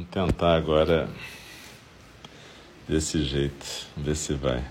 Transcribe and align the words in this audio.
Vamos 0.00 0.08
tentar 0.10 0.54
agora 0.54 1.10
desse 2.88 3.22
jeito, 3.22 3.86
ver 3.94 4.16
se 4.16 4.32
vai. 4.32 4.64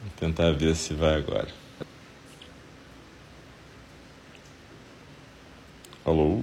Vamos 0.00 0.14
tentar 0.18 0.50
ver 0.52 0.74
se 0.74 0.94
vai 0.94 1.14
agora. 1.14 1.48
Alô? 6.04 6.42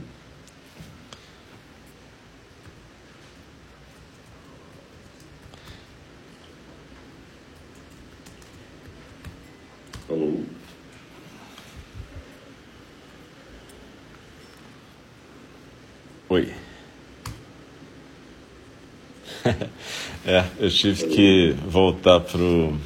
É, 20.26 20.46
eu 20.60 20.70
tive 20.70 21.08
que 21.08 21.56
voltar 21.68 22.20
pro 22.22 22.78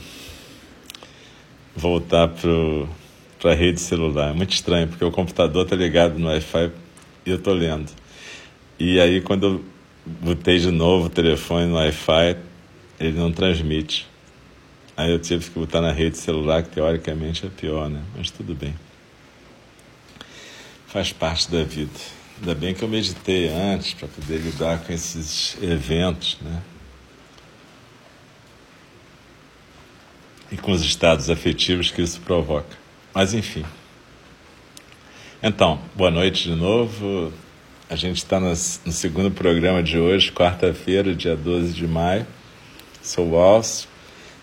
voltar 1.76 2.28
pro 2.30 2.90
para 3.40 3.52
a 3.52 3.55
rede 3.55 3.80
celular. 3.80 4.32
É 4.32 4.34
muito 4.34 4.54
estranho, 4.54 4.88
porque 4.88 5.05
o 5.05 5.12
computador 5.12 5.66
tá 5.66 5.76
ligado 5.76 6.18
no 6.18 6.28
Wi-Fi 6.28 6.72
e 7.26 7.30
eu 7.30 7.38
tô 7.38 7.54
lendo. 7.54 7.92
E 8.80 9.00
aí 9.00 9.22
quando 9.22 9.45
eu 9.45 9.66
botei 10.05 10.58
de 10.58 10.72
novo 10.72 11.05
o 11.05 11.09
telefone 11.09 11.68
no 11.68 11.76
Wi-Fi, 11.76 12.38
ele 13.00 13.18
não 13.18 13.31
transmite. 13.31 14.08
Aí 14.95 15.12
eu 15.12 15.20
tive 15.20 15.52
que 15.52 15.59
botar 15.59 15.80
na 15.80 15.92
rede 15.92 16.17
celular, 16.17 16.64
que 16.64 16.70
teoricamente 16.70 17.45
é 17.45 17.50
pior, 17.50 17.88
né? 17.88 18.02
Mas 18.16 18.31
tudo 18.31 18.56
bem. 18.56 18.73
Faz 20.88 21.14
parte 21.14 21.52
da 21.52 21.64
vida. 21.64 21.92
Ainda 22.40 22.56
bem 22.56 22.73
que 22.73 22.81
eu 22.81 22.88
meditei 22.88 23.48
antes 23.50 23.94
para 23.94 24.08
poder 24.08 24.38
lidar 24.38 24.80
com 24.80 24.92
esses 24.92 25.56
eventos, 25.62 26.40
né? 26.42 26.64
E 30.52 30.58
com 30.58 30.72
os 30.72 30.81
estados 30.81 31.30
afetivos 31.30 31.92
que 31.92 32.02
isso 32.02 32.22
provoca. 32.22 32.78
Mas 33.14 33.34
enfim. 33.34 33.66
Então, 35.42 35.80
boa 35.95 36.09
noite 36.09 36.44
de 36.44 36.56
novo. 36.56 37.31
A 37.90 37.95
gente 37.95 38.17
está 38.17 38.40
no, 38.40 38.56
segundo 38.56 39.31
programa 39.31 39.81
de 39.81 39.98
hoje, 39.98 40.31
quarta-feira, 40.31 41.16
dia 41.16 41.36
12 41.36 41.73
de 41.73 41.88
maio. 41.88 42.28
Sou 43.02 43.30
o 43.30 43.38
Alcio 43.38 43.88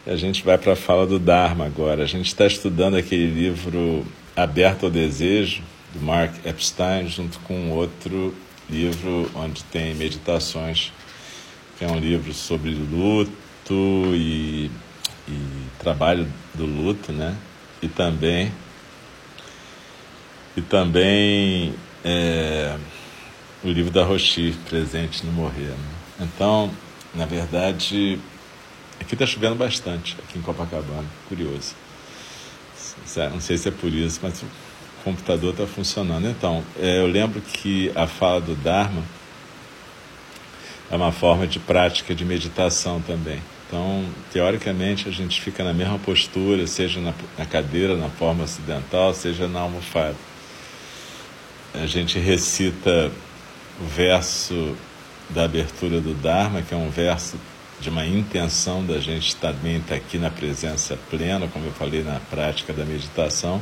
e 0.07 0.11
a 0.11 0.17
gente 0.17 0.45
vai 0.45 0.57
para 0.57 0.73
a 0.73 0.77
fala 0.77 1.07
do 1.07 1.19
Dharma 1.19 1.67
agora. 1.67 2.05
A 2.05 2.07
gente 2.07 2.27
está 2.27 2.47
estudando 2.47 2.97
aquele 2.97 3.27
livro 3.27 4.07
Aberto 4.37 4.87
ao 4.87 4.91
Desejo, 4.91 5.63
do 5.93 6.01
Mark 6.01 6.35
Epstein, 6.45 7.09
junto 7.09 7.39
com 7.41 7.71
outro 7.71 8.35
livro 8.69 9.31
onde 9.35 9.63
tem 9.65 9.95
meditações, 9.95 10.93
que 11.79 11.85
é 11.85 11.89
um 11.89 11.99
livro 11.99 12.33
sobre 12.33 12.71
luto 12.71 14.15
e, 14.15 14.71
e 15.29 15.67
trabalho 15.79 16.27
do 16.55 16.67
luto, 16.67 17.13
né? 17.13 17.37
E 17.83 17.89
também 17.89 18.53
e 20.57 20.63
também 20.63 21.75
é, 22.05 22.77
o 23.63 23.69
livro 23.69 23.91
da 23.91 24.05
Rochi, 24.05 24.55
Presente 24.69 25.27
no 25.27 25.33
Morrer. 25.33 25.71
Né? 25.71 25.95
Então, 26.21 26.71
na 27.13 27.27
verdade, 27.27 28.19
aqui 29.01 29.15
está 29.15 29.27
chovendo 29.27 29.57
bastante, 29.57 30.17
aqui 30.23 30.39
em 30.39 30.43
Copacabana, 30.43 31.07
curioso. 31.29 31.75
Não 33.33 33.41
sei 33.41 33.59
se 33.59 33.69
é 33.69 33.73
por 33.73 33.93
isso, 33.93 34.21
mas 34.23 34.45
computador 35.05 35.51
está 35.51 35.67
funcionando. 35.67 36.27
Então, 36.29 36.65
é, 36.81 37.01
eu 37.01 37.07
lembro 37.07 37.41
que 37.41 37.93
a 37.95 38.07
fala 38.07 38.41
do 38.41 38.55
Dharma 38.57 39.03
é 40.91 40.97
uma 40.97 41.13
forma 41.13 41.47
de 41.47 41.59
prática 41.59 42.15
de 42.15 42.25
meditação 42.25 43.01
também. 43.03 43.41
Então, 43.75 44.05
teoricamente, 44.33 45.09
a 45.09 45.11
gente 45.11 45.41
fica 45.41 45.65
na 45.65 45.75
mesma 45.75 45.99
postura, 45.99 46.65
seja 46.65 47.01
na, 47.01 47.13
na 47.37 47.45
cadeira, 47.45 47.97
na 47.97 48.09
forma 48.09 48.45
ocidental, 48.45 49.13
seja 49.13 49.49
na 49.49 49.63
almofada. 49.63 50.15
A 51.75 51.85
gente 51.85 52.17
recita 52.21 53.11
o 53.81 53.85
verso 53.85 54.77
da 55.29 55.43
abertura 55.43 56.01
do 56.01 56.15
Dharma, 56.15 56.63
que 56.63 56.73
é 56.73 56.77
um 56.77 56.89
verso 56.89 57.37
de 57.81 57.89
uma 57.91 58.07
intenção 58.07 58.87
da 58.87 59.01
gente 59.01 59.35
também 59.35 59.79
estar 59.79 59.97
aqui 59.97 60.19
na 60.19 60.31
presença 60.31 60.97
plena, 61.11 61.49
como 61.49 61.67
eu 61.67 61.73
falei 61.73 62.05
na 62.05 62.21
prática 62.31 62.73
da 62.73 62.85
meditação. 62.85 63.61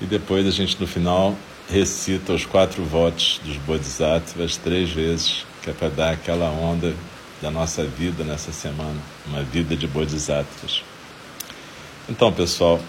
E 0.00 0.04
depois 0.04 0.46
a 0.46 0.52
gente 0.52 0.80
no 0.80 0.86
final 0.86 1.34
recita 1.68 2.32
os 2.32 2.46
quatro 2.46 2.84
votos 2.84 3.40
dos 3.44 3.56
Bodhisattvas 3.56 4.56
três 4.56 4.88
vezes, 4.88 5.44
que 5.64 5.70
é 5.70 5.72
para 5.72 5.88
dar 5.88 6.12
aquela 6.12 6.48
onda 6.48 6.94
da 7.40 7.50
nossa 7.50 7.84
vida 7.84 8.22
nessa 8.24 8.52
semana, 8.52 9.00
uma 9.26 9.42
vida 9.42 9.76
de 9.76 9.86
Bodhisattvas. 9.86 10.82
Então, 12.08 12.32
pessoal, 12.32 12.80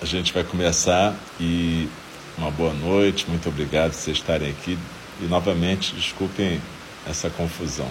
a 0.00 0.04
gente 0.04 0.32
vai 0.32 0.44
começar 0.44 1.14
e 1.40 1.88
uma 2.36 2.50
boa 2.50 2.72
noite, 2.72 3.28
muito 3.28 3.48
obrigado 3.48 3.92
por 3.92 3.98
vocês 3.98 4.18
estarem 4.18 4.50
aqui 4.50 4.78
e 5.20 5.24
novamente 5.24 5.94
desculpem 5.94 6.60
essa 7.06 7.30
confusão. 7.30 7.90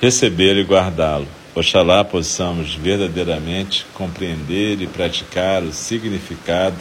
recebê-lo 0.00 0.60
e 0.60 0.64
guardá-lo. 0.64 1.26
Oxalá 1.54 2.04
possamos 2.04 2.74
verdadeiramente 2.74 3.84
compreender 3.94 4.80
e 4.80 4.86
praticar 4.86 5.62
o 5.62 5.72
significado 5.72 6.76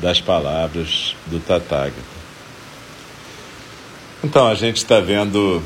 das 0.00 0.20
palavras 0.20 1.16
do 1.26 1.40
Tathagata. 1.40 2.16
Então, 4.22 4.46
a 4.46 4.54
gente 4.54 4.76
está 4.76 5.00
vendo 5.00 5.62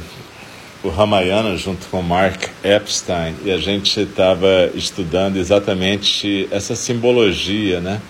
o 0.83 0.89
Ramayana 0.89 1.57
junto 1.57 1.87
com 1.89 2.01
Mark 2.01 2.49
Epstein 2.65 3.35
e 3.45 3.51
a 3.51 3.59
gente 3.59 4.01
estava 4.01 4.71
estudando 4.75 5.37
exatamente 5.37 6.49
essa 6.51 6.75
simbologia, 6.75 7.81
né? 7.81 8.01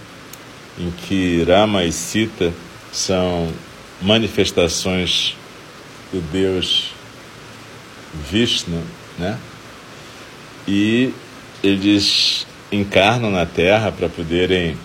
Em 0.79 0.91
que 0.91 1.43
Rama 1.43 1.85
e 1.85 1.93
Sita 1.93 2.53
são 2.93 3.49
manifestações 4.01 5.37
do 6.13 6.21
Deus 6.33 6.93
Vishnu, 8.15 8.83
né? 9.19 9.39
E 10.67 11.13
eles 11.63 12.47
encarnam 12.71 13.31
na 13.31 13.47
Terra 13.47 13.91
para 13.91 14.09
poderem 14.09 14.77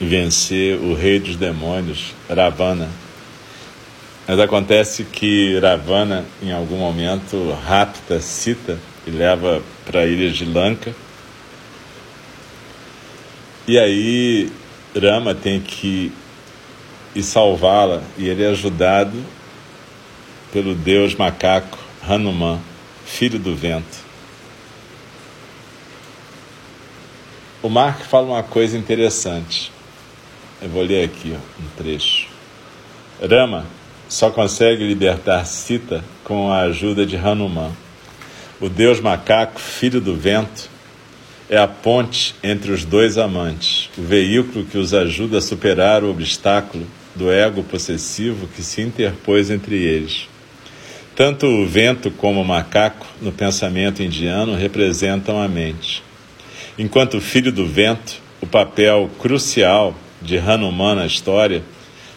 vencer 0.00 0.76
o 0.78 0.94
rei 0.94 1.18
dos 1.18 1.36
demônios, 1.36 2.14
Ravana. 2.28 2.88
Mas 4.26 4.38
acontece 4.38 5.04
que 5.04 5.58
Ravana, 5.58 6.24
em 6.42 6.52
algum 6.52 6.78
momento, 6.78 7.52
rapta 7.66 8.20
Sita 8.20 8.78
e 9.06 9.10
leva 9.10 9.62
para 9.84 10.00
a 10.00 10.06
ilha 10.06 10.30
de 10.30 10.44
Lanka. 10.44 10.94
E 13.66 13.78
aí 13.78 14.50
Rama 14.94 15.34
tem 15.34 15.60
que 15.60 16.12
ir 17.14 17.22
salvá-la 17.22 18.02
e 18.18 18.28
ele 18.28 18.42
é 18.42 18.48
ajudado 18.48 19.16
pelo 20.54 20.74
deus 20.74 21.14
macaco 21.14 21.78
Hanuman, 22.08 22.58
filho 23.04 23.38
do 23.38 23.54
vento. 23.54 24.04
o 27.64 27.68
Mark 27.70 28.02
fala 28.02 28.26
uma 28.26 28.42
coisa 28.42 28.76
interessante. 28.76 29.72
Eu 30.60 30.68
vou 30.68 30.82
ler 30.82 31.02
aqui 31.02 31.34
um 31.58 31.82
trecho. 31.82 32.28
Rama 33.18 33.64
só 34.06 34.28
consegue 34.28 34.86
libertar 34.86 35.46
Sita 35.46 36.04
com 36.22 36.52
a 36.52 36.60
ajuda 36.60 37.06
de 37.06 37.16
Hanuman. 37.16 37.72
O 38.60 38.68
deus 38.68 39.00
macaco, 39.00 39.58
filho 39.58 39.98
do 39.98 40.14
vento, 40.14 40.68
é 41.48 41.56
a 41.56 41.66
ponte 41.66 42.34
entre 42.42 42.70
os 42.70 42.84
dois 42.84 43.16
amantes, 43.16 43.88
o 43.96 44.02
veículo 44.02 44.66
que 44.66 44.76
os 44.76 44.92
ajuda 44.92 45.38
a 45.38 45.40
superar 45.40 46.04
o 46.04 46.10
obstáculo 46.10 46.86
do 47.14 47.32
ego 47.32 47.62
possessivo 47.62 48.46
que 48.48 48.62
se 48.62 48.82
interpôs 48.82 49.48
entre 49.48 49.76
eles. 49.76 50.28
Tanto 51.16 51.46
o 51.46 51.64
vento 51.64 52.10
como 52.10 52.40
o 52.40 52.44
macaco, 52.44 53.06
no 53.22 53.30
pensamento 53.30 54.02
indiano, 54.02 54.56
representam 54.56 55.40
a 55.40 55.46
mente. 55.46 56.02
Enquanto 56.76 57.20
filho 57.20 57.52
do 57.52 57.64
vento, 57.64 58.20
o 58.40 58.46
papel 58.46 59.08
crucial 59.20 59.94
de 60.20 60.38
Hanuman 60.38 60.96
na 60.96 61.06
história 61.06 61.62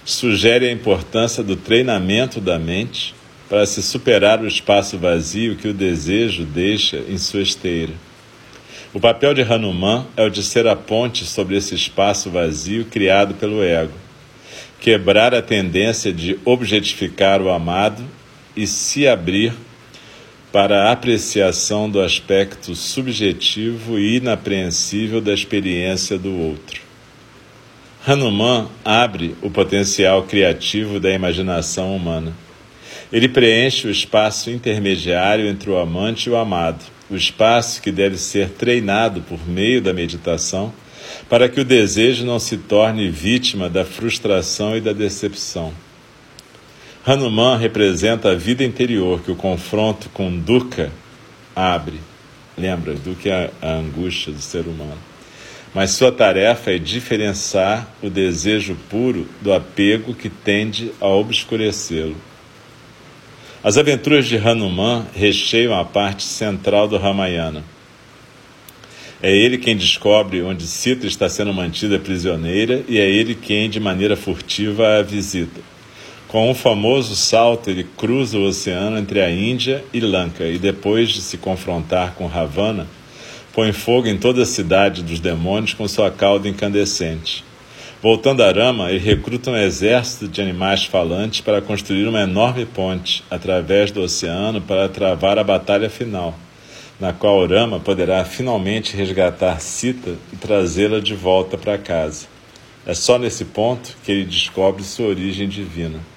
sugere 0.04 0.68
a 0.68 0.72
importância 0.72 1.44
do 1.44 1.56
treinamento 1.56 2.42
da 2.42 2.58
mente 2.58 3.14
para 3.48 3.68
se 3.68 3.84
superar 3.84 4.42
o 4.42 4.48
espaço 4.48 4.98
vazio 4.98 5.56
que 5.56 5.68
o 5.68 5.74
desejo 5.74 6.44
deixa 6.44 6.98
em 7.08 7.20
sua 7.20 7.44
esteira. 7.44 7.94
O 8.96 9.00
papel 9.00 9.36
de 9.36 9.44
Hanuman 9.44 10.08
é 10.18 10.24
o 10.24 10.30
de 10.30 10.42
ser 10.42 10.66
a 10.66 10.76
ponte 10.76 11.24
sobre 11.24 11.56
esse 11.56 11.76
espaço 11.76 12.32
vazio 12.32 12.86
criado 12.86 13.36
pelo 13.36 13.62
ego, 13.62 13.94
quebrar 14.80 15.36
a 15.36 15.42
tendência 15.42 16.12
de 16.12 16.40
objetificar 16.44 17.44
o 17.44 17.52
amado 17.52 18.04
e 18.58 18.66
se 18.66 19.08
abrir 19.08 19.54
para 20.52 20.86
a 20.86 20.92
apreciação 20.92 21.88
do 21.88 22.02
aspecto 22.02 22.76
subjetivo 22.76 24.00
e 24.00 24.18
inapreensível 24.18 25.22
da 25.22 25.32
experiência 25.32 26.18
do 26.18 26.36
outro. 26.36 26.82
Hanuman 28.06 28.68
abre 28.84 29.36
o 29.42 29.52
potencial 29.52 30.24
criativo 30.24 31.00
da 31.00 31.12
imaginação 31.12 31.96
humana. 31.96 32.34
Ele 33.14 33.28
preenche 33.28 33.88
o 33.88 33.92
espaço 33.92 34.50
intermediário 34.50 35.48
entre 35.48 35.70
o 35.70 35.78
amante 35.78 36.28
e 36.28 36.32
o 36.32 36.36
amado, 36.36 36.84
o 37.10 37.16
espaço 37.16 37.82
que 37.82 37.92
deve 37.92 38.18
ser 38.18 38.50
treinado 38.50 39.22
por 39.22 39.48
meio 39.48 39.82
da 39.82 39.94
meditação, 39.94 40.74
para 41.30 41.48
que 41.48 41.60
o 41.60 41.66
desejo 41.66 42.26
não 42.26 42.40
se 42.40 42.58
torne 42.58 43.10
vítima 43.10 43.70
da 43.70 43.86
frustração 43.86 44.76
e 44.76 44.82
da 44.82 44.94
decepção. 44.94 45.74
Hanuman 47.10 47.56
representa 47.56 48.32
a 48.32 48.36
vida 48.36 48.66
interior 48.66 49.22
que 49.22 49.32
o 49.32 49.36
confronto 49.36 50.10
com 50.10 50.38
Dukkha 50.38 50.92
abre. 51.56 52.02
Lembra, 52.58 52.96
Dukkha 52.96 53.30
é 53.30 53.52
a 53.62 53.76
angústia 53.76 54.34
do 54.34 54.42
ser 54.42 54.68
humano. 54.68 54.98
Mas 55.74 55.92
sua 55.92 56.12
tarefa 56.12 56.72
é 56.72 56.78
diferenciar 56.78 57.90
o 58.04 58.10
desejo 58.10 58.76
puro 58.90 59.26
do 59.40 59.54
apego 59.54 60.14
que 60.14 60.28
tende 60.28 60.92
a 61.00 61.08
obscurecê-lo. 61.08 62.18
As 63.64 63.78
aventuras 63.78 64.26
de 64.26 64.36
Hanuman 64.36 65.06
recheiam 65.16 65.80
a 65.80 65.86
parte 65.86 66.24
central 66.24 66.90
do 66.90 66.98
Ramayana. 66.98 67.64
É 69.24 69.34
ele 69.34 69.58
quem 69.58 69.78
descobre 69.78 70.42
onde 70.42 70.68
Sita 70.68 71.08
está 71.08 71.30
sendo 71.30 71.54
mantida 71.54 71.98
prisioneira 72.00 72.84
e 72.86 73.00
é 73.00 73.10
ele 73.10 73.34
quem, 73.34 73.70
de 73.70 73.80
maneira 73.80 74.18
furtiva, 74.18 74.98
a 74.98 75.02
visita. 75.02 75.77
Com 76.28 76.52
um 76.52 76.54
famoso 76.54 77.16
salto, 77.16 77.70
ele 77.70 77.86
cruza 77.86 78.38
o 78.38 78.44
oceano 78.44 78.98
entre 78.98 79.22
a 79.22 79.32
Índia 79.32 79.82
e 79.94 80.02
Lanka 80.02 80.44
e, 80.44 80.58
depois 80.58 81.08
de 81.08 81.22
se 81.22 81.38
confrontar 81.38 82.16
com 82.16 82.28
Ravana, 82.28 82.86
põe 83.54 83.72
fogo 83.72 84.10
em 84.10 84.18
toda 84.18 84.44
a 84.44 84.46
cidade 84.46 85.02
dos 85.02 85.22
demônios 85.22 85.74
com 85.74 85.88
sua 85.88 86.12
cauda 86.12 86.50
incandescente. 86.50 87.46
Voltando 88.04 88.44
a 88.44 88.52
Rama, 88.52 88.92
ele 88.92 89.00
recruta 89.00 89.52
um 89.52 89.56
exército 89.56 90.28
de 90.28 90.42
animais 90.42 90.84
falantes 90.84 91.40
para 91.40 91.62
construir 91.62 92.06
uma 92.06 92.24
enorme 92.24 92.66
ponte 92.66 93.24
através 93.32 93.90
do 93.90 94.02
oceano 94.02 94.60
para 94.60 94.90
travar 94.90 95.40
a 95.40 95.46
batalha 95.46 95.90
final, 95.90 96.38
na 97.00 97.14
qual 97.14 97.48
Rama 97.48 97.80
poderá 97.80 98.26
finalmente 98.26 98.98
resgatar 98.98 99.62
Sita 99.62 100.16
e 100.34 100.36
trazê-la 100.36 101.00
de 101.00 101.16
volta 101.16 101.58
para 101.58 101.78
casa. 101.78 102.28
É 102.86 102.94
só 102.94 103.18
nesse 103.18 103.46
ponto 103.46 103.96
que 104.04 104.12
ele 104.12 104.26
descobre 104.26 104.84
sua 104.84 105.08
origem 105.08 105.48
divina. 105.48 106.17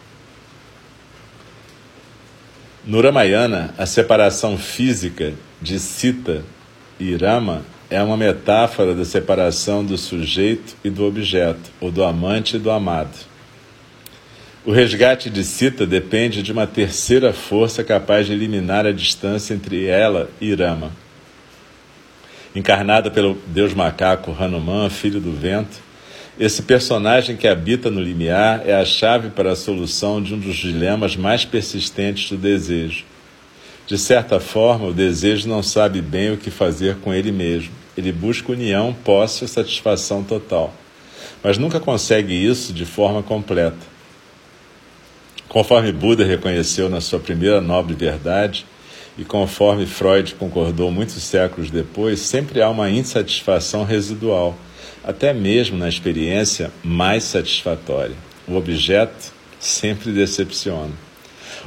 No 2.90 3.00
Ramayana, 3.00 3.72
a 3.78 3.86
separação 3.86 4.58
física 4.58 5.32
de 5.62 5.78
Sita 5.78 6.42
e 6.98 7.14
Rama 7.14 7.62
é 7.88 8.02
uma 8.02 8.16
metáfora 8.16 8.96
da 8.96 9.04
separação 9.04 9.84
do 9.84 9.96
sujeito 9.96 10.74
e 10.82 10.90
do 10.90 11.04
objeto, 11.04 11.70
ou 11.80 11.92
do 11.92 12.02
amante 12.02 12.56
e 12.56 12.58
do 12.58 12.68
amado. 12.68 13.16
O 14.66 14.72
resgate 14.72 15.30
de 15.30 15.44
Sita 15.44 15.86
depende 15.86 16.42
de 16.42 16.50
uma 16.50 16.66
terceira 16.66 17.32
força 17.32 17.84
capaz 17.84 18.26
de 18.26 18.32
eliminar 18.32 18.84
a 18.84 18.90
distância 18.90 19.54
entre 19.54 19.86
ela 19.86 20.28
e 20.40 20.52
Rama. 20.52 20.90
Encarnada 22.56 23.08
pelo 23.08 23.40
deus 23.46 23.72
macaco 23.72 24.36
Hanuman, 24.36 24.90
filho 24.90 25.20
do 25.20 25.30
vento, 25.30 25.78
esse 26.40 26.62
personagem 26.62 27.36
que 27.36 27.46
habita 27.46 27.90
no 27.90 28.00
limiar 28.00 28.62
é 28.64 28.72
a 28.72 28.82
chave 28.82 29.28
para 29.28 29.52
a 29.52 29.56
solução 29.56 30.22
de 30.22 30.32
um 30.32 30.38
dos 30.38 30.56
dilemas 30.56 31.14
mais 31.14 31.44
persistentes 31.44 32.30
do 32.30 32.38
desejo. 32.38 33.04
De 33.86 33.98
certa 33.98 34.40
forma, 34.40 34.86
o 34.86 34.94
desejo 34.94 35.46
não 35.46 35.62
sabe 35.62 36.00
bem 36.00 36.32
o 36.32 36.38
que 36.38 36.50
fazer 36.50 36.96
com 36.96 37.12
ele 37.12 37.30
mesmo. 37.30 37.72
Ele 37.94 38.10
busca 38.10 38.52
união, 38.52 38.96
posse 39.04 39.44
e 39.44 39.48
satisfação 39.48 40.24
total. 40.24 40.72
Mas 41.44 41.58
nunca 41.58 41.78
consegue 41.78 42.32
isso 42.32 42.72
de 42.72 42.86
forma 42.86 43.22
completa. 43.22 43.86
Conforme 45.46 45.92
Buda 45.92 46.24
reconheceu 46.24 46.88
na 46.88 47.02
sua 47.02 47.18
primeira 47.18 47.60
nobre 47.60 47.92
verdade, 47.92 48.64
e 49.18 49.26
conforme 49.26 49.84
Freud 49.84 50.34
concordou 50.36 50.90
muitos 50.90 51.22
séculos 51.22 51.70
depois, 51.70 52.18
sempre 52.20 52.62
há 52.62 52.70
uma 52.70 52.88
insatisfação 52.88 53.84
residual 53.84 54.56
até 55.04 55.32
mesmo 55.32 55.78
na 55.78 55.88
experiência 55.88 56.70
mais 56.82 57.24
satisfatória. 57.24 58.16
O 58.46 58.56
objeto 58.56 59.32
sempre 59.58 60.12
decepciona. 60.12 60.92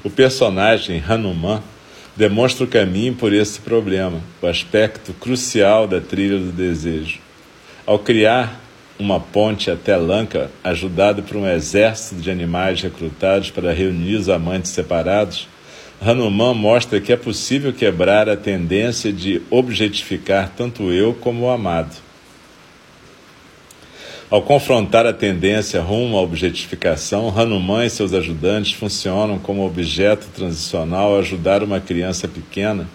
O 0.04 0.10
personagem 0.10 1.04
Hanuman 1.08 1.62
demonstra 2.16 2.66
o 2.66 2.68
caminho 2.68 3.16
por 3.16 3.34
esse 3.34 3.60
problema, 3.60 4.20
o 4.42 4.48
aspecto 4.48 5.14
crucial 5.14 5.88
da 5.88 6.00
trilha 6.00 6.38
do 6.38 6.52
desejo. 6.52 7.20
Ao 7.86 7.98
criar 8.00 8.62
uma 9.00 9.20
ponte 9.20 9.72
até 9.72 9.98
Lanka, 9.98 10.52
ajudado 10.64 11.24
por 11.24 11.38
um 11.38 11.48
exército 11.48 12.22
de 12.22 12.30
animais 12.30 12.82
recrutados 12.82 13.50
para 13.50 13.74
reunir 13.74 14.16
os 14.16 14.30
amantes 14.30 14.72
separados, 14.72 15.48
Hanuman 16.00 16.54
mostra 16.54 17.00
que 17.00 17.14
é 17.14 17.18
possível 17.18 17.72
quebrar 17.74 18.30
a 18.30 18.36
tendência 18.36 19.12
de 19.12 19.42
objetificar 19.50 20.52
tanto 20.56 20.92
eu 20.92 21.14
como 21.14 21.46
o 21.46 21.50
amado. 21.50 22.03
Ao 24.34 24.42
confrontar 24.42 25.06
a 25.06 25.14
tendência 25.14 25.80
rumo 25.80 26.18
à 26.18 26.22
objetificação, 26.24 27.32
Hanuman 27.38 27.86
e 27.86 27.90
seus 27.92 28.14
ajudantes 28.14 28.74
funcionam 28.74 29.38
como 29.38 29.64
objeto 29.64 30.26
transicional 30.36 31.16
a 31.16 31.20
ajudar 31.20 31.62
uma 31.62 31.80
criança 31.80 32.28
pequena 32.28 32.90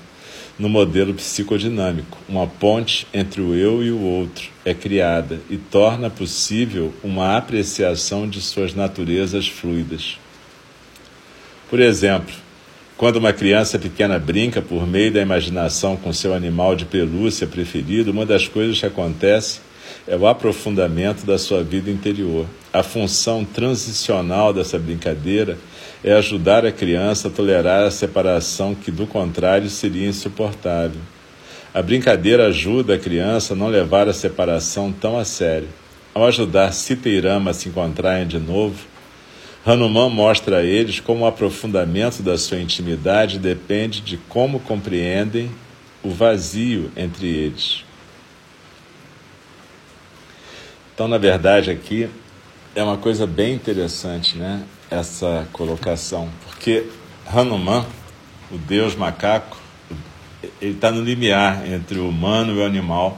no 0.58 0.68
modelo 0.68 1.14
psicodinâmico. 1.14 2.18
Uma 2.28 2.48
ponte 2.48 3.06
entre 3.14 3.40
o 3.40 3.54
eu 3.54 3.84
e 3.84 3.92
o 3.92 4.00
outro 4.00 4.48
é 4.64 4.74
criada 4.74 5.40
e 5.48 5.56
torna 5.56 6.10
possível 6.10 6.92
uma 7.04 7.36
apreciação 7.36 8.28
de 8.28 8.42
suas 8.42 8.74
naturezas 8.74 9.46
fluidas. 9.46 10.18
Por 11.70 11.78
exemplo, 11.78 12.34
quando 12.96 13.14
uma 13.14 13.32
criança 13.32 13.78
pequena 13.78 14.18
brinca 14.18 14.60
por 14.60 14.88
meio 14.88 15.12
da 15.12 15.22
imaginação 15.22 15.96
com 15.96 16.12
seu 16.12 16.34
animal 16.34 16.74
de 16.74 16.84
pelúcia 16.84 17.46
preferido, 17.46 18.10
uma 18.10 18.26
das 18.26 18.48
coisas 18.48 18.80
que 18.80 18.86
acontece 18.86 19.67
é 20.06 20.16
o 20.16 20.26
aprofundamento 20.26 21.26
da 21.26 21.38
sua 21.38 21.62
vida 21.62 21.90
interior. 21.90 22.46
A 22.72 22.82
função 22.82 23.44
transicional 23.44 24.52
dessa 24.52 24.78
brincadeira 24.78 25.58
é 26.04 26.12
ajudar 26.12 26.64
a 26.64 26.72
criança 26.72 27.28
a 27.28 27.30
tolerar 27.30 27.84
a 27.84 27.90
separação 27.90 28.74
que, 28.74 28.90
do 28.90 29.06
contrário, 29.06 29.68
seria 29.68 30.08
insuportável. 30.08 31.00
A 31.74 31.82
brincadeira 31.82 32.46
ajuda 32.46 32.94
a 32.94 32.98
criança 32.98 33.52
a 33.52 33.56
não 33.56 33.68
levar 33.68 34.08
a 34.08 34.12
separação 34.12 34.92
tão 34.92 35.18
a 35.18 35.24
sério. 35.24 35.68
Ao 36.14 36.24
ajudar 36.24 36.72
Sita 36.72 37.08
e 37.08 37.20
Rama 37.20 37.50
a 37.50 37.54
se 37.54 37.68
encontrarem 37.68 38.26
de 38.26 38.38
novo, 38.38 38.86
Hanuman 39.64 40.08
mostra 40.08 40.58
a 40.58 40.64
eles 40.64 40.98
como 40.98 41.24
o 41.24 41.26
aprofundamento 41.26 42.22
da 42.22 42.38
sua 42.38 42.58
intimidade 42.58 43.38
depende 43.38 44.00
de 44.00 44.16
como 44.28 44.60
compreendem 44.60 45.50
o 46.02 46.10
vazio 46.10 46.90
entre 46.96 47.26
eles. 47.26 47.87
Então, 50.98 51.06
na 51.06 51.16
verdade, 51.16 51.70
aqui 51.70 52.10
é 52.74 52.82
uma 52.82 52.96
coisa 52.96 53.24
bem 53.24 53.54
interessante, 53.54 54.36
né? 54.36 54.64
Essa 54.90 55.46
colocação, 55.52 56.28
porque 56.44 56.86
Hanuman, 57.24 57.86
o 58.50 58.58
deus 58.58 58.96
macaco, 58.96 59.56
ele 60.60 60.72
está 60.72 60.90
no 60.90 61.00
limiar 61.00 61.64
entre 61.70 62.00
o 62.00 62.08
humano 62.08 62.52
e 62.52 62.58
o 62.58 62.66
animal 62.66 63.16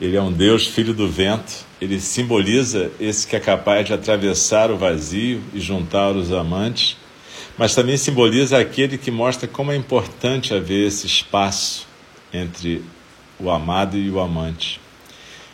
Ele 0.00 0.16
é 0.16 0.22
um 0.22 0.32
Deus 0.32 0.68
filho 0.68 0.94
do 0.94 1.06
vento. 1.06 1.66
Ele 1.82 2.00
simboliza 2.00 2.90
esse 2.98 3.26
que 3.26 3.36
é 3.36 3.40
capaz 3.40 3.86
de 3.86 3.92
atravessar 3.92 4.70
o 4.70 4.78
vazio 4.78 5.42
e 5.52 5.60
juntar 5.60 6.12
os 6.12 6.32
amantes, 6.32 6.96
mas 7.58 7.74
também 7.74 7.98
simboliza 7.98 8.58
aquele 8.58 8.96
que 8.96 9.10
mostra 9.10 9.46
como 9.46 9.70
é 9.70 9.76
importante 9.76 10.54
haver 10.54 10.86
esse 10.86 11.06
espaço 11.06 11.86
entre 12.32 12.82
o 13.38 13.50
amado 13.50 13.98
e 13.98 14.10
o 14.10 14.18
amante. 14.18 14.80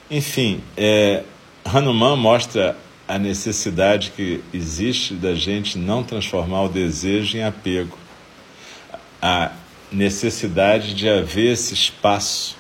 Enfim, 0.08 0.60
é, 0.76 1.24
Hanuman 1.64 2.16
mostra 2.16 2.76
a 3.06 3.18
necessidade 3.18 4.12
que 4.14 4.42
existe 4.52 5.14
da 5.14 5.34
gente 5.34 5.78
não 5.78 6.02
transformar 6.02 6.62
o 6.62 6.68
desejo 6.68 7.36
em 7.36 7.42
apego, 7.42 7.96
a 9.20 9.52
necessidade 9.90 10.94
de 10.94 11.08
haver 11.08 11.52
esse 11.52 11.74
espaço, 11.74 12.56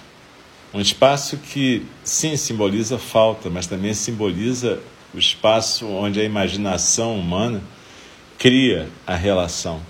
um 0.72 0.80
espaço 0.80 1.36
que 1.36 1.86
sim 2.04 2.36
simboliza 2.36 2.98
falta, 2.98 3.50
mas 3.50 3.66
também 3.66 3.94
simboliza 3.94 4.80
o 5.14 5.18
espaço 5.18 5.86
onde 5.86 6.20
a 6.20 6.24
imaginação 6.24 7.18
humana 7.18 7.62
cria 8.38 8.88
a 9.06 9.14
relação. 9.14 9.80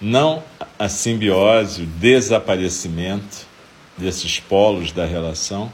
Não 0.00 0.42
a 0.78 0.88
simbiose, 0.88 1.82
o 1.82 1.86
desaparecimento 1.86 3.46
desses 3.96 4.40
polos 4.40 4.92
da 4.92 5.04
relação 5.04 5.72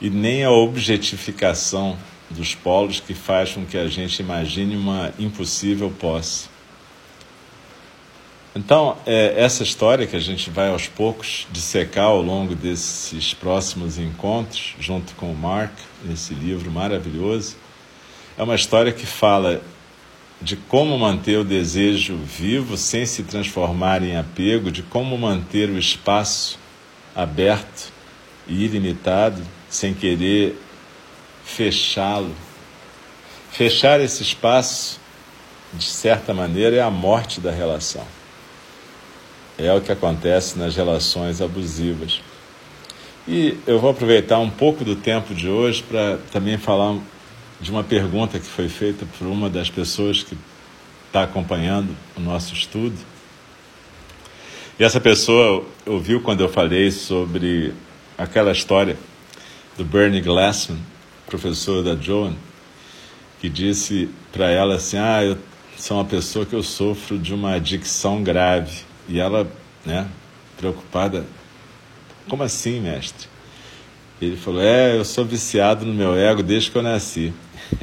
e 0.00 0.10
nem 0.10 0.44
a 0.44 0.50
objetificação 0.50 1.96
dos 2.30 2.54
polos 2.54 3.00
que 3.00 3.14
faz 3.14 3.52
com 3.52 3.64
que 3.64 3.78
a 3.78 3.88
gente 3.88 4.20
imagine 4.20 4.76
uma 4.76 5.12
impossível 5.18 5.90
posse. 5.90 6.48
Então, 8.54 8.96
é, 9.04 9.34
essa 9.36 9.62
história 9.62 10.06
que 10.06 10.16
a 10.16 10.20
gente 10.20 10.48
vai 10.48 10.70
aos 10.70 10.88
poucos 10.88 11.46
dissecar 11.52 12.06
ao 12.06 12.22
longo 12.22 12.54
desses 12.54 13.34
próximos 13.34 13.98
encontros, 13.98 14.74
junto 14.80 15.14
com 15.14 15.30
o 15.30 15.36
Mark, 15.36 15.72
nesse 16.02 16.32
livro 16.32 16.70
maravilhoso, 16.70 17.56
é 18.38 18.42
uma 18.42 18.54
história 18.54 18.92
que 18.92 19.04
fala 19.04 19.60
de 20.40 20.56
como 20.56 20.98
manter 20.98 21.38
o 21.38 21.44
desejo 21.44 22.16
vivo 22.16 22.76
sem 22.76 23.04
se 23.06 23.22
transformar 23.24 24.02
em 24.02 24.16
apego, 24.16 24.70
de 24.70 24.82
como 24.82 25.16
manter 25.16 25.68
o 25.68 25.78
espaço 25.78 26.58
aberto 27.14 27.92
e 28.46 28.64
ilimitado 28.64 29.42
sem 29.68 29.94
querer 29.94 30.60
fechá-lo. 31.44 32.34
Fechar 33.50 34.00
esse 34.00 34.22
espaço, 34.22 35.00
de 35.72 35.84
certa 35.84 36.34
maneira, 36.34 36.76
é 36.76 36.82
a 36.82 36.90
morte 36.90 37.40
da 37.40 37.50
relação. 37.50 38.06
É 39.58 39.72
o 39.72 39.80
que 39.80 39.90
acontece 39.90 40.58
nas 40.58 40.76
relações 40.76 41.40
abusivas. 41.40 42.20
E 43.26 43.56
eu 43.66 43.80
vou 43.80 43.90
aproveitar 43.90 44.38
um 44.38 44.50
pouco 44.50 44.84
do 44.84 44.94
tempo 44.94 45.34
de 45.34 45.48
hoje 45.48 45.82
para 45.82 46.18
também 46.30 46.58
falar 46.58 46.98
de 47.60 47.70
uma 47.70 47.82
pergunta 47.82 48.38
que 48.38 48.46
foi 48.46 48.68
feita 48.68 49.06
por 49.18 49.26
uma 49.26 49.48
das 49.48 49.70
pessoas 49.70 50.22
que 50.22 50.36
está 51.06 51.22
acompanhando 51.22 51.96
o 52.16 52.20
nosso 52.20 52.52
estudo. 52.52 52.96
E 54.78 54.84
essa 54.84 55.00
pessoa 55.00 55.64
ouviu 55.86 56.20
quando 56.20 56.42
eu 56.42 56.48
falei 56.48 56.90
sobre 56.90 57.72
aquela 58.18 58.52
história 58.52 58.96
do 59.76 59.84
Bernie 59.84 60.20
Glassman, 60.20 60.78
professor 61.26 61.82
da 61.82 61.94
Joan, 61.94 62.34
que 63.40 63.48
disse 63.48 64.08
para 64.32 64.50
ela 64.50 64.76
assim: 64.76 64.96
Ah, 64.96 65.22
eu 65.22 65.36
sou 65.76 65.98
uma 65.98 66.04
pessoa 66.04 66.46
que 66.46 66.54
eu 66.54 66.62
sofro 66.62 67.18
de 67.18 67.34
uma 67.34 67.52
adicção 67.52 68.22
grave. 68.22 68.80
E 69.08 69.20
ela, 69.20 69.46
né, 69.84 70.08
preocupada, 70.56 71.24
como 72.28 72.42
assim, 72.42 72.80
mestre? 72.80 73.28
Ele 74.20 74.36
falou: 74.36 74.62
É, 74.62 74.96
eu 74.96 75.04
sou 75.04 75.24
viciado 75.24 75.84
no 75.84 75.92
meu 75.92 76.16
ego 76.16 76.42
desde 76.42 76.70
que 76.70 76.78
eu 76.78 76.82
nasci. 76.82 77.32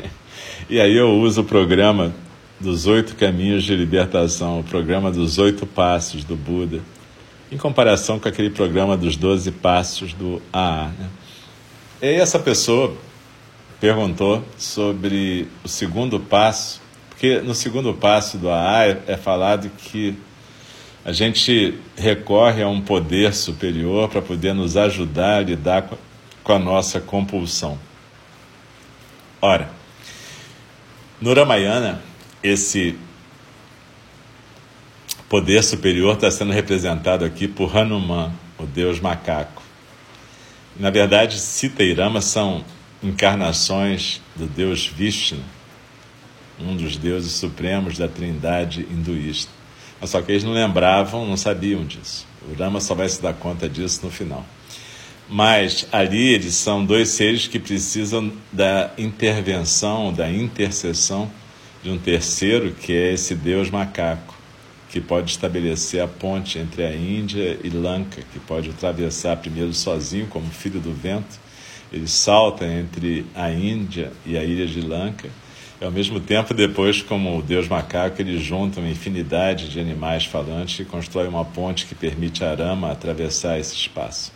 e 0.69 0.79
aí 0.79 0.95
eu 0.95 1.11
uso 1.19 1.41
o 1.41 1.45
programa 1.45 2.13
dos 2.59 2.87
oito 2.87 3.15
caminhos 3.15 3.63
de 3.63 3.75
libertação, 3.75 4.59
o 4.59 4.63
programa 4.63 5.11
dos 5.11 5.37
oito 5.37 5.65
passos 5.65 6.23
do 6.23 6.35
Buda, 6.35 6.79
em 7.51 7.57
comparação 7.57 8.19
com 8.19 8.27
aquele 8.27 8.49
programa 8.49 8.97
dos 8.97 9.15
doze 9.15 9.51
passos 9.51 10.13
do 10.13 10.41
AA. 10.51 10.87
Né? 10.97 11.09
E 12.03 12.07
aí 12.07 12.15
essa 12.17 12.37
pessoa 12.37 12.97
perguntou 13.79 14.43
sobre 14.57 15.47
o 15.63 15.69
segundo 15.69 16.19
passo, 16.19 16.81
porque 17.07 17.39
no 17.39 17.55
segundo 17.55 17.93
passo 17.93 18.37
do 18.37 18.49
AA 18.49 18.87
é, 18.87 19.03
é 19.07 19.15
falado 19.15 19.69
que 19.69 20.13
a 21.05 21.13
gente 21.13 21.79
recorre 21.95 22.61
a 22.61 22.67
um 22.67 22.81
poder 22.81 23.33
superior 23.33 24.09
para 24.09 24.21
poder 24.21 24.53
nos 24.53 24.75
ajudar 24.75 25.37
a 25.37 25.43
lidar 25.43 25.89
com 26.43 26.51
a 26.51 26.59
nossa 26.59 26.99
compulsão. 26.99 27.79
Ora, 29.41 29.69
no 31.21 31.33
Ramayana, 31.33 32.01
esse 32.43 32.99
poder 35.29 35.63
superior 35.63 36.15
está 36.15 36.29
sendo 36.29 36.51
representado 36.51 37.23
aqui 37.23 37.47
por 37.47 37.73
Hanuman, 37.73 38.29
o 38.59 38.65
deus 38.65 38.99
macaco. 38.99 39.62
Na 40.77 40.89
verdade, 40.89 41.39
Sita 41.39 41.83
e 41.83 41.93
Rama 41.93 42.19
são 42.21 42.65
encarnações 43.03 44.21
do 44.35 44.47
deus 44.47 44.87
Vishnu, 44.87 45.39
um 46.59 46.75
dos 46.75 46.97
deuses 46.97 47.33
supremos 47.33 47.97
da 47.97 48.07
trindade 48.07 48.87
hinduísta. 48.89 49.51
Mas 49.99 50.09
só 50.09 50.21
que 50.21 50.31
eles 50.31 50.43
não 50.43 50.51
lembravam, 50.51 51.27
não 51.27 51.37
sabiam 51.37 51.85
disso. 51.85 52.25
O 52.49 52.53
Rama 52.53 52.79
só 52.79 52.95
vai 52.95 53.07
se 53.07 53.21
dar 53.21 53.33
conta 53.33 53.69
disso 53.69 54.01
no 54.03 54.11
final. 54.11 54.45
Mas 55.29 55.87
ali 55.91 56.33
eles 56.33 56.55
são 56.55 56.83
dois 56.85 57.09
seres 57.09 57.47
que 57.47 57.59
precisam 57.59 58.31
da 58.51 58.91
intervenção, 58.97 60.11
da 60.11 60.29
intercessão 60.29 61.31
de 61.83 61.89
um 61.89 61.97
terceiro, 61.97 62.71
que 62.71 62.93
é 62.93 63.13
esse 63.13 63.35
Deus 63.35 63.69
macaco, 63.69 64.32
que 64.93 65.01
pode 65.01 65.31
estabelecer 65.31 66.03
a 66.03 66.07
ponte 66.07 66.59
entre 66.59 66.85
a 66.85 66.95
Índia 66.95 67.57
e 67.63 67.69
Lanka, 67.71 68.21
que 68.31 68.37
pode 68.37 68.69
atravessar 68.69 69.37
primeiro 69.37 69.73
sozinho, 69.73 70.27
como 70.27 70.45
filho 70.51 70.79
do 70.79 70.93
vento. 70.93 71.39
Ele 71.91 72.07
salta 72.07 72.63
entre 72.63 73.25
a 73.33 73.49
Índia 73.49 74.11
e 74.23 74.37
a 74.37 74.43
ilha 74.43 74.67
de 74.67 74.81
Lanka 74.81 75.27
e, 75.81 75.83
ao 75.83 75.89
mesmo 75.89 76.19
tempo, 76.19 76.53
depois, 76.53 77.01
como 77.01 77.39
o 77.39 77.41
Deus 77.41 77.67
macaco, 77.67 78.21
eles 78.21 78.43
juntam 78.43 78.83
uma 78.83 78.91
infinidade 78.91 79.67
de 79.67 79.79
animais 79.79 80.25
falantes 80.25 80.79
e 80.79 80.85
constroem 80.85 81.27
uma 81.27 81.43
ponte 81.43 81.87
que 81.87 81.95
permite 81.95 82.43
a 82.43 82.51
Arama 82.51 82.91
atravessar 82.91 83.59
esse 83.59 83.73
espaço. 83.73 84.31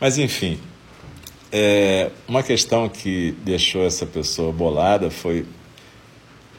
Mas, 0.00 0.18
enfim, 0.18 0.56
é, 1.50 2.12
uma 2.28 2.44
questão 2.44 2.88
que 2.88 3.34
deixou 3.44 3.84
essa 3.84 4.06
pessoa 4.06 4.52
bolada 4.52 5.10
foi 5.10 5.44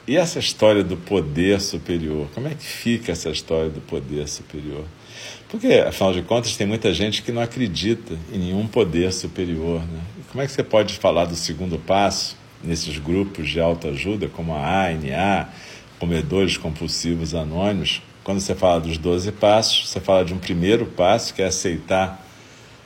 e 0.06 0.16
essa 0.16 0.38
história 0.38 0.84
do 0.84 0.96
poder 0.96 1.60
superior? 1.60 2.28
Como 2.34 2.46
é 2.46 2.54
que 2.54 2.64
fica 2.64 3.12
essa 3.12 3.28
história 3.30 3.70
do 3.70 3.80
poder 3.80 4.28
superior? 4.28 4.84
Porque, 5.48 5.72
afinal 5.86 6.12
de 6.12 6.22
contas, 6.22 6.56
tem 6.56 6.66
muita 6.66 6.92
gente 6.92 7.22
que 7.22 7.32
não 7.32 7.42
acredita 7.42 8.14
em 8.32 8.38
nenhum 8.38 8.66
poder 8.66 9.12
superior. 9.12 9.80
Né? 9.80 10.00
Como 10.30 10.42
é 10.42 10.46
que 10.46 10.52
você 10.52 10.62
pode 10.62 10.94
falar 10.94 11.24
do 11.24 11.34
segundo 11.34 11.78
passo 11.78 12.36
nesses 12.62 12.98
grupos 12.98 13.48
de 13.48 13.60
autoajuda, 13.60 14.28
como 14.28 14.54
a 14.54 14.86
ANA, 14.86 15.48
comedores 15.98 16.56
compulsivos 16.56 17.34
anônimos, 17.34 18.02
quando 18.22 18.40
você 18.40 18.54
fala 18.54 18.80
dos 18.80 18.98
12 18.98 19.30
passos, 19.32 19.88
você 19.88 20.00
fala 20.00 20.24
de 20.24 20.34
um 20.34 20.38
primeiro 20.38 20.84
passo, 20.86 21.32
que 21.32 21.42
é 21.42 21.46
aceitar 21.46 22.24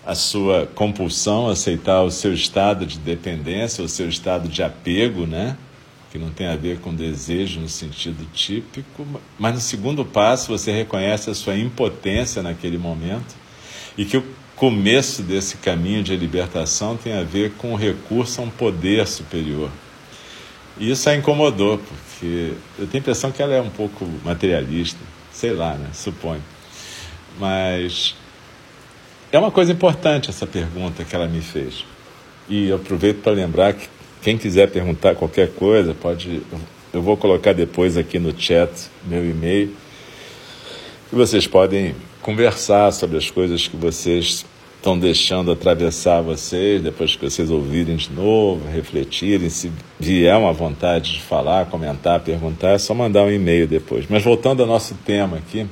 a 0.05 0.15
sua 0.15 0.67
compulsão, 0.75 1.49
aceitar 1.49 2.03
o 2.03 2.11
seu 2.11 2.33
estado 2.35 2.85
de 2.85 2.99
dependência, 2.99 3.83
o 3.83 3.89
seu 3.89 4.09
estado 4.09 4.49
de 4.49 4.62
apego, 4.62 5.27
né? 5.27 5.57
Que 6.11 6.19
não 6.19 6.31
tem 6.31 6.49
a 6.49 6.57
ver 6.57 6.81
com 6.81 6.93
desejo 6.93 7.61
no 7.61 7.69
sentido 7.69 8.26
típico, 8.33 9.07
mas 9.38 9.55
no 9.55 9.61
segundo 9.61 10.05
passo 10.05 10.49
você 10.49 10.73
reconhece 10.73 11.31
a 11.31 11.35
sua 11.35 11.57
impotência 11.57 12.43
naquele 12.43 12.76
momento 12.76 13.35
e 13.97 14.05
que 14.05 14.17
o 14.17 14.25
começo 14.57 15.23
desse 15.23 15.57
caminho 15.59 16.02
de 16.02 16.17
libertação 16.17 16.97
tem 16.97 17.12
a 17.12 17.23
ver 17.23 17.52
com 17.52 17.73
o 17.73 17.76
recurso 17.76 18.40
a 18.40 18.45
um 18.45 18.50
poder 18.50 19.07
superior. 19.07 19.71
E 20.79 20.90
isso 20.90 21.09
a 21.09 21.14
incomodou, 21.14 21.79
porque 21.79 22.55
eu 22.79 22.87
tenho 22.87 22.95
a 22.95 22.99
impressão 22.99 23.31
que 23.31 23.40
ela 23.40 23.55
é 23.55 23.61
um 23.61 23.71
pouco 23.71 24.05
materialista, 24.25 24.99
sei 25.33 25.52
lá, 25.52 25.75
né? 25.75 25.88
Suponho. 25.93 26.43
Mas 27.38 28.14
é 29.31 29.38
uma 29.38 29.50
coisa 29.50 29.73
importante 29.73 30.29
essa 30.29 30.47
pergunta 30.47 31.05
que 31.05 31.14
ela 31.14 31.29
me 31.29 31.40
fez. 31.40 31.85
E 32.49 32.73
aproveito 32.73 33.23
para 33.23 33.33
lembrar 33.33 33.75
que 33.75 33.88
quem 34.23 34.37
quiser 34.37 34.71
perguntar 34.71 35.15
qualquer 35.15 35.50
coisa, 35.53 35.95
pode. 35.95 36.43
Eu 36.93 37.03
vou 37.03 37.17
colocar 37.17 37.53
depois 37.53 37.97
aqui 37.97 38.19
no 38.19 38.39
chat 38.39 38.71
meu 39.05 39.25
e-mail. 39.25 39.75
E 41.12 41.17
vocês 41.17 41.47
podem 41.47 41.95
conversar 42.21 42.93
sobre 42.93 43.17
as 43.17 43.31
coisas 43.31 43.67
que 43.67 43.77
vocês 43.77 44.45
estão 44.77 44.99
deixando 44.99 45.53
atravessar 45.53 46.23
vocês, 46.23 46.83
depois 46.83 47.15
que 47.15 47.29
vocês 47.29 47.50
ouvirem 47.50 47.97
de 47.97 48.11
novo, 48.11 48.67
refletirem, 48.69 49.50
se 49.50 49.71
vier 49.99 50.37
uma 50.37 50.53
vontade 50.53 51.12
de 51.15 51.23
falar, 51.23 51.67
comentar, 51.67 52.21
perguntar, 52.21 52.71
é 52.71 52.79
só 52.79 52.95
mandar 52.95 53.25
um 53.25 53.31
e-mail 53.31 53.69
depois. 53.69 54.07
Mas 54.09 54.25
voltando 54.25 54.62
ao 54.62 54.67
nosso 54.67 54.95
tema 55.05 55.37
aqui, 55.37 55.67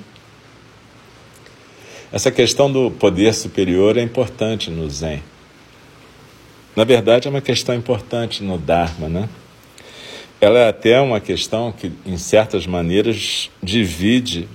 essa 2.13 2.31
questão 2.31 2.71
do 2.71 2.91
poder 2.91 3.35
superior 3.35 3.97
é 3.97 4.03
importante 4.03 4.71
no 4.71 4.89
Zen. 4.91 5.23
Na 6.79 6.85
verdade, 6.85 7.27
é 7.27 7.31
uma 7.31 7.41
questão 7.41 7.75
importante 7.75 8.45
no 8.45 8.57
Dharma, 8.57 9.09
né? 9.09 9.29
Ela 10.41 10.61
é 10.61 10.69
até 10.69 11.01
uma 11.01 11.19
questão 11.19 11.73
que, 11.73 11.91
em 12.07 12.17
certas 12.17 12.69
maneiras, 12.69 13.51
divide 13.61 14.49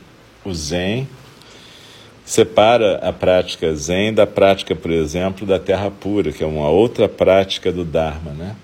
o 0.46 0.54
Zen, 0.54 1.06
separa 2.24 2.96
a 3.00 3.12
prática 3.12 3.76
Zen 3.76 4.14
da 4.14 4.26
prática, 4.26 4.74
por 4.74 4.90
exemplo, 4.90 5.46
da 5.46 5.60
Terra 5.60 5.92
Pura, 5.92 6.32
que 6.32 6.42
é 6.42 6.48
uma 6.48 6.70
outra 6.70 7.10
prática 7.10 7.74
do 7.74 7.84
Dharma, 7.84 8.32
né? 8.32 8.56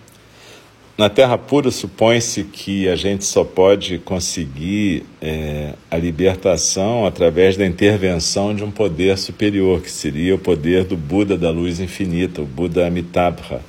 Na 1.00 1.08
Terra 1.08 1.38
Pura, 1.38 1.72
supõe-se 1.72 2.44
que 2.44 2.90
a 2.90 2.96
gente 2.98 3.24
só 3.24 3.46
pode 3.46 4.00
conseguir 4.00 5.06
é, 5.22 5.74
a 5.90 5.96
libertação 5.96 7.06
através 7.06 7.56
da 7.56 7.66
intervenção 7.66 8.54
de 8.54 8.66
um 8.66 8.70
poder 8.70 9.18
superior, 9.18 9.82
que 9.82 9.90
seria 9.90 10.36
o 10.36 10.38
poder 10.38 10.84
do 10.84 10.98
Buda 10.98 11.38
da 11.38 11.52
luz 11.52 11.80
infinita, 11.80 12.42
o 12.42 12.46
Buda 12.46 12.86
Amitabha. 12.86 13.62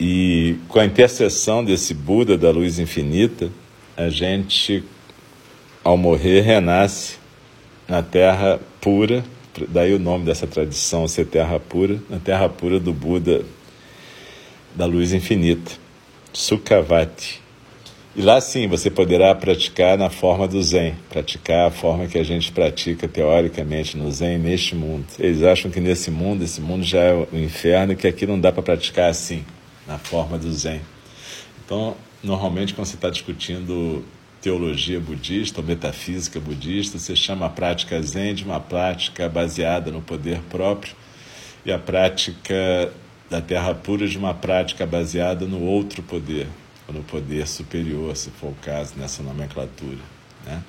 E 0.00 0.56
com 0.66 0.80
a 0.80 0.84
intercessão 0.84 1.64
desse 1.64 1.94
Buda 1.94 2.36
da 2.36 2.50
luz 2.50 2.80
infinita, 2.80 3.48
a 3.96 4.08
gente, 4.08 4.82
ao 5.84 5.96
morrer, 5.96 6.40
renasce 6.40 7.18
na 7.86 8.02
terra 8.02 8.58
pura, 8.80 9.24
daí 9.68 9.94
o 9.94 10.00
nome 10.00 10.24
dessa 10.24 10.48
tradição 10.48 11.06
ser 11.06 11.26
terra 11.26 11.60
pura, 11.60 12.00
na 12.10 12.18
terra 12.18 12.48
pura 12.48 12.80
do 12.80 12.92
Buda 12.92 13.44
da 14.74 14.86
luz 14.86 15.12
infinita, 15.12 15.72
Sukhavati. 16.32 17.42
E 18.16 18.22
lá 18.22 18.40
sim 18.40 18.68
você 18.68 18.90
poderá 18.90 19.34
praticar 19.34 19.98
na 19.98 20.08
forma 20.08 20.46
do 20.46 20.62
Zen, 20.62 20.94
praticar 21.10 21.66
a 21.66 21.70
forma 21.70 22.06
que 22.06 22.16
a 22.16 22.22
gente 22.22 22.52
pratica 22.52 23.08
teoricamente 23.08 23.96
no 23.96 24.10
Zen 24.10 24.38
neste 24.38 24.76
mundo. 24.76 25.04
Eles 25.18 25.42
acham 25.42 25.68
que 25.68 25.80
nesse 25.80 26.12
mundo, 26.12 26.44
esse 26.44 26.60
mundo 26.60 26.84
já 26.84 27.00
é 27.00 27.12
o 27.12 27.28
inferno 27.36 27.92
e 27.92 27.96
que 27.96 28.06
aqui 28.06 28.24
não 28.24 28.38
dá 28.38 28.52
para 28.52 28.62
praticar 28.62 29.10
assim, 29.10 29.44
na 29.86 29.98
forma 29.98 30.38
do 30.38 30.52
Zen. 30.52 30.80
Então, 31.64 31.96
normalmente 32.22 32.72
quando 32.72 32.86
você 32.86 32.94
está 32.94 33.10
discutindo 33.10 34.04
teologia 34.40 35.00
budista 35.00 35.60
ou 35.60 35.66
metafísica 35.66 36.38
budista, 36.38 36.98
você 36.98 37.16
chama 37.16 37.46
a 37.46 37.48
prática 37.48 38.00
Zen 38.00 38.34
de 38.34 38.44
uma 38.44 38.60
prática 38.60 39.28
baseada 39.28 39.90
no 39.90 40.00
poder 40.00 40.40
próprio 40.50 40.94
e 41.66 41.72
a 41.72 41.78
prática 41.78 42.92
da 43.28 43.40
terra 43.40 43.74
pura 43.74 44.06
de 44.06 44.18
uma 44.18 44.34
prática 44.34 44.86
baseada 44.86 45.46
no 45.46 45.60
outro 45.60 46.02
poder, 46.02 46.46
ou 46.86 46.94
no 46.94 47.02
poder 47.02 47.46
superior, 47.46 48.16
se 48.16 48.30
for 48.30 48.48
o 48.48 48.56
caso, 48.62 48.94
nessa 48.96 49.22
nomenclatura. 49.22 49.98
Né? 50.44 50.62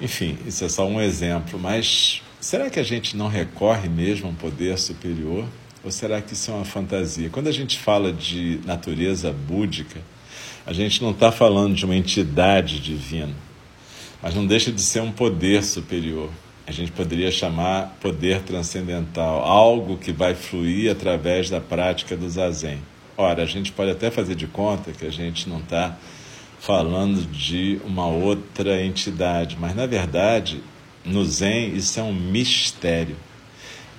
Enfim, 0.00 0.38
isso 0.46 0.64
é 0.64 0.68
só 0.68 0.86
um 0.86 1.00
exemplo, 1.00 1.58
mas 1.58 2.22
será 2.40 2.68
que 2.68 2.78
a 2.78 2.82
gente 2.82 3.16
não 3.16 3.28
recorre 3.28 3.88
mesmo 3.88 4.26
a 4.26 4.30
um 4.30 4.34
poder 4.34 4.78
superior? 4.78 5.46
Ou 5.82 5.90
será 5.90 6.20
que 6.20 6.34
isso 6.34 6.50
é 6.50 6.54
uma 6.54 6.64
fantasia? 6.64 7.30
Quando 7.30 7.46
a 7.48 7.52
gente 7.52 7.78
fala 7.78 8.12
de 8.12 8.60
natureza 8.64 9.32
búdica, 9.32 10.00
a 10.66 10.72
gente 10.72 11.00
não 11.00 11.12
está 11.12 11.30
falando 11.30 11.74
de 11.74 11.84
uma 11.84 11.94
entidade 11.94 12.80
divina, 12.80 13.34
mas 14.20 14.34
não 14.34 14.44
deixa 14.44 14.72
de 14.72 14.82
ser 14.82 15.00
um 15.00 15.12
poder 15.12 15.62
superior 15.62 16.28
a 16.66 16.72
gente 16.72 16.90
poderia 16.90 17.30
chamar 17.30 17.96
poder 18.00 18.42
transcendental, 18.42 19.44
algo 19.44 19.96
que 19.96 20.12
vai 20.12 20.34
fluir 20.34 20.90
através 20.90 21.48
da 21.48 21.60
prática 21.60 22.16
do 22.16 22.28
zazen. 22.28 22.78
Ora, 23.16 23.42
a 23.42 23.46
gente 23.46 23.72
pode 23.72 23.90
até 23.92 24.10
fazer 24.10 24.34
de 24.34 24.46
conta 24.46 24.92
que 24.92 25.06
a 25.06 25.10
gente 25.10 25.48
não 25.48 25.58
está 25.58 25.96
falando 26.58 27.24
de 27.30 27.80
uma 27.84 28.06
outra 28.08 28.82
entidade, 28.84 29.56
mas 29.58 29.74
na 29.74 29.86
verdade, 29.86 30.60
no 31.04 31.24
Zen, 31.24 31.74
isso 31.74 32.00
é 32.00 32.02
um 32.02 32.12
mistério, 32.12 33.16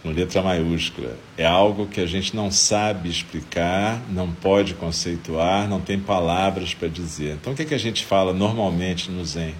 com 0.03 0.09
letra 0.09 0.41
maiúscula. 0.41 1.17
É 1.37 1.45
algo 1.45 1.87
que 1.87 2.01
a 2.01 2.05
gente 2.05 2.35
não 2.35 2.51
sabe 2.51 3.09
explicar, 3.09 4.01
não 4.09 4.31
pode 4.31 4.73
conceituar, 4.73 5.67
não 5.67 5.79
tem 5.79 5.97
palavras 5.97 6.73
para 6.73 6.89
dizer. 6.89 7.35
Então, 7.35 7.53
o 7.53 7.55
que, 7.55 7.61
é 7.61 7.65
que 7.65 7.73
a 7.73 7.79
gente 7.79 8.05
fala 8.05 8.33
normalmente 8.33 9.09
no 9.09 9.23
Zen? 9.23 9.55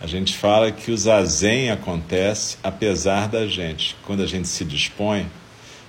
A 0.00 0.06
gente 0.06 0.34
fala 0.34 0.72
que 0.72 0.90
o 0.90 0.96
zazen 0.96 1.70
acontece 1.70 2.56
apesar 2.62 3.28
da 3.28 3.46
gente. 3.46 3.94
Quando 4.06 4.22
a 4.22 4.26
gente 4.26 4.48
se 4.48 4.64
dispõe 4.64 5.26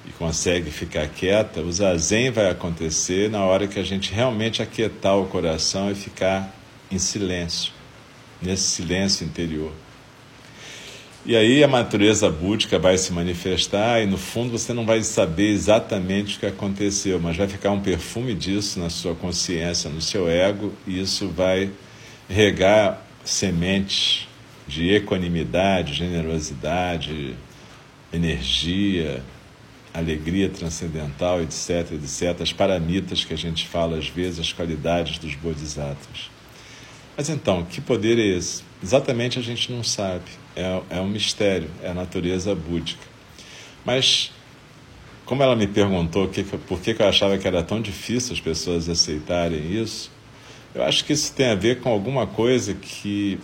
e 0.06 0.12
consegue 0.12 0.70
ficar 0.70 1.08
quieta, 1.08 1.62
o 1.62 1.72
zazen 1.72 2.30
vai 2.30 2.50
acontecer 2.50 3.30
na 3.30 3.46
hora 3.46 3.68
que 3.68 3.80
a 3.80 3.84
gente 3.84 4.12
realmente 4.12 4.62
aquietar 4.62 5.18
o 5.18 5.28
coração 5.28 5.90
e 5.90 5.96
ficar 5.96 6.54
em 6.92 7.00
silêncio, 7.00 7.72
nesse 8.42 8.64
silêncio 8.64 9.26
interior. 9.26 9.72
E 11.26 11.34
aí 11.34 11.64
a 11.64 11.68
natureza 11.68 12.30
búdica 12.30 12.78
vai 12.78 12.98
se 12.98 13.14
manifestar 13.14 14.02
e 14.02 14.08
no 14.08 14.18
fundo 14.18 14.52
você 14.52 14.74
não 14.74 14.86
vai 14.86 15.02
saber 15.04 15.52
exatamente 15.52 16.36
o 16.36 16.40
que 16.42 16.48
aconteceu, 16.48 17.18
mas 17.18 17.38
vai 17.38 17.48
ficar 17.48 17.72
um 17.72 17.80
perfume 17.80 18.34
disso 18.34 18.78
na 18.78 18.90
sua 18.90 19.16
consciência, 19.16 19.90
no 19.90 20.02
seu 20.02 20.28
ego, 20.28 20.74
e 20.86 21.00
isso 21.00 21.30
vai 21.30 21.72
regar 22.28 23.08
sementes 23.24 24.28
de 24.68 24.94
equanimidade, 24.94 25.94
generosidade, 25.94 27.36
energia, 28.14 29.24
alegria 29.94 30.50
transcendental, 30.50 31.42
etc, 31.42 31.92
etc, 31.94 32.42
as 32.42 32.54
paramitas 32.54 33.24
que 33.24 33.34
a 33.34 33.38
gente 33.38 33.68
fala 33.68 33.98
às 33.98 34.08
vezes, 34.08 34.40
as 34.40 34.54
qualidades 34.54 35.18
dos 35.18 35.36
bodhisattvas. 35.36 36.32
Mas 37.18 37.30
então, 37.30 37.64
que 37.66 37.82
poder 37.82 38.18
é 38.18 38.38
esse? 38.38 38.64
Exatamente 38.82 39.38
a 39.38 39.42
gente 39.42 39.72
não 39.72 39.84
sabe. 39.84 40.26
É, 40.56 40.82
é 40.90 41.02
um 41.02 41.08
mistério, 41.08 41.70
é 41.84 41.90
a 41.90 41.94
natureza 41.94 42.56
búdica. 42.56 43.06
Mas, 43.86 44.32
como 45.26 45.44
ela 45.44 45.56
me 45.56 45.68
perguntou 45.68 46.28
que, 46.28 46.44
por 46.44 46.80
que 46.80 46.96
eu 46.98 47.08
achava 47.08 47.38
que 47.38 47.48
era 47.48 47.64
tão 47.64 47.82
difícil 47.82 48.34
as 48.34 48.40
pessoas 48.40 48.88
aceitarem 48.88 49.74
isso, 49.74 50.12
eu 50.74 50.84
acho 50.84 51.04
que 51.06 51.14
isso 51.14 51.34
tem 51.34 51.48
a 51.48 51.56
ver 51.56 51.82
com 51.82 51.90
alguma 51.90 52.26
coisa 52.26 52.74
que 52.74 53.40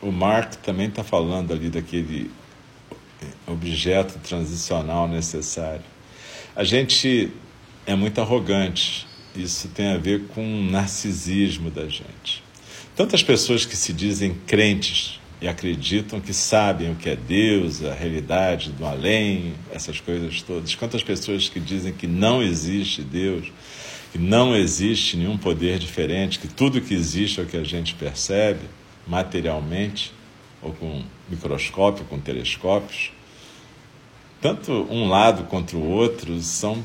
o 0.00 0.10
Mark 0.10 0.54
também 0.56 0.88
está 0.88 1.04
falando 1.04 1.52
ali 1.52 1.68
daquele 1.68 2.30
objeto 3.46 4.18
transicional 4.20 5.08
necessário. 5.08 5.84
A 6.54 6.64
gente 6.64 7.30
é 7.86 7.94
muito 7.94 8.20
arrogante. 8.20 9.06
Isso 9.34 9.68
tem 9.68 9.92
a 9.92 9.96
ver 9.96 10.26
com 10.28 10.42
o 10.42 10.62
narcisismo 10.70 11.70
da 11.70 11.86
gente. 11.86 12.42
Tantas 12.96 13.22
pessoas 13.22 13.64
que 13.64 13.76
se 13.76 13.92
dizem 13.92 14.34
crentes 14.46 15.20
e 15.40 15.48
acreditam 15.48 16.20
que 16.20 16.34
sabem 16.34 16.92
o 16.92 16.96
que 16.96 17.08
é 17.08 17.16
Deus, 17.16 17.82
a 17.84 17.94
realidade 17.94 18.70
do 18.72 18.84
além, 18.84 19.54
essas 19.72 20.00
coisas 20.00 20.42
todas. 20.42 20.74
Quantas 20.74 21.02
pessoas 21.02 21.48
que 21.48 21.60
dizem 21.60 21.92
que 21.92 22.06
não 22.06 22.42
existe 22.42 23.02
Deus 23.02 23.50
que 24.12 24.18
não 24.18 24.54
existe 24.54 25.16
nenhum 25.16 25.38
poder 25.38 25.78
diferente, 25.78 26.38
que 26.38 26.48
tudo 26.48 26.80
que 26.80 26.94
existe 26.94 27.40
é 27.40 27.42
o 27.42 27.46
que 27.46 27.56
a 27.56 27.64
gente 27.64 27.94
percebe 27.94 28.62
materialmente, 29.06 30.12
ou 30.62 30.72
com 30.72 31.02
microscópio, 31.28 32.04
com 32.04 32.18
telescópios. 32.18 33.12
Tanto 34.40 34.72
um 34.90 35.08
lado 35.08 35.44
quanto 35.44 35.76
o 35.76 35.88
outro 35.88 36.40
são 36.40 36.84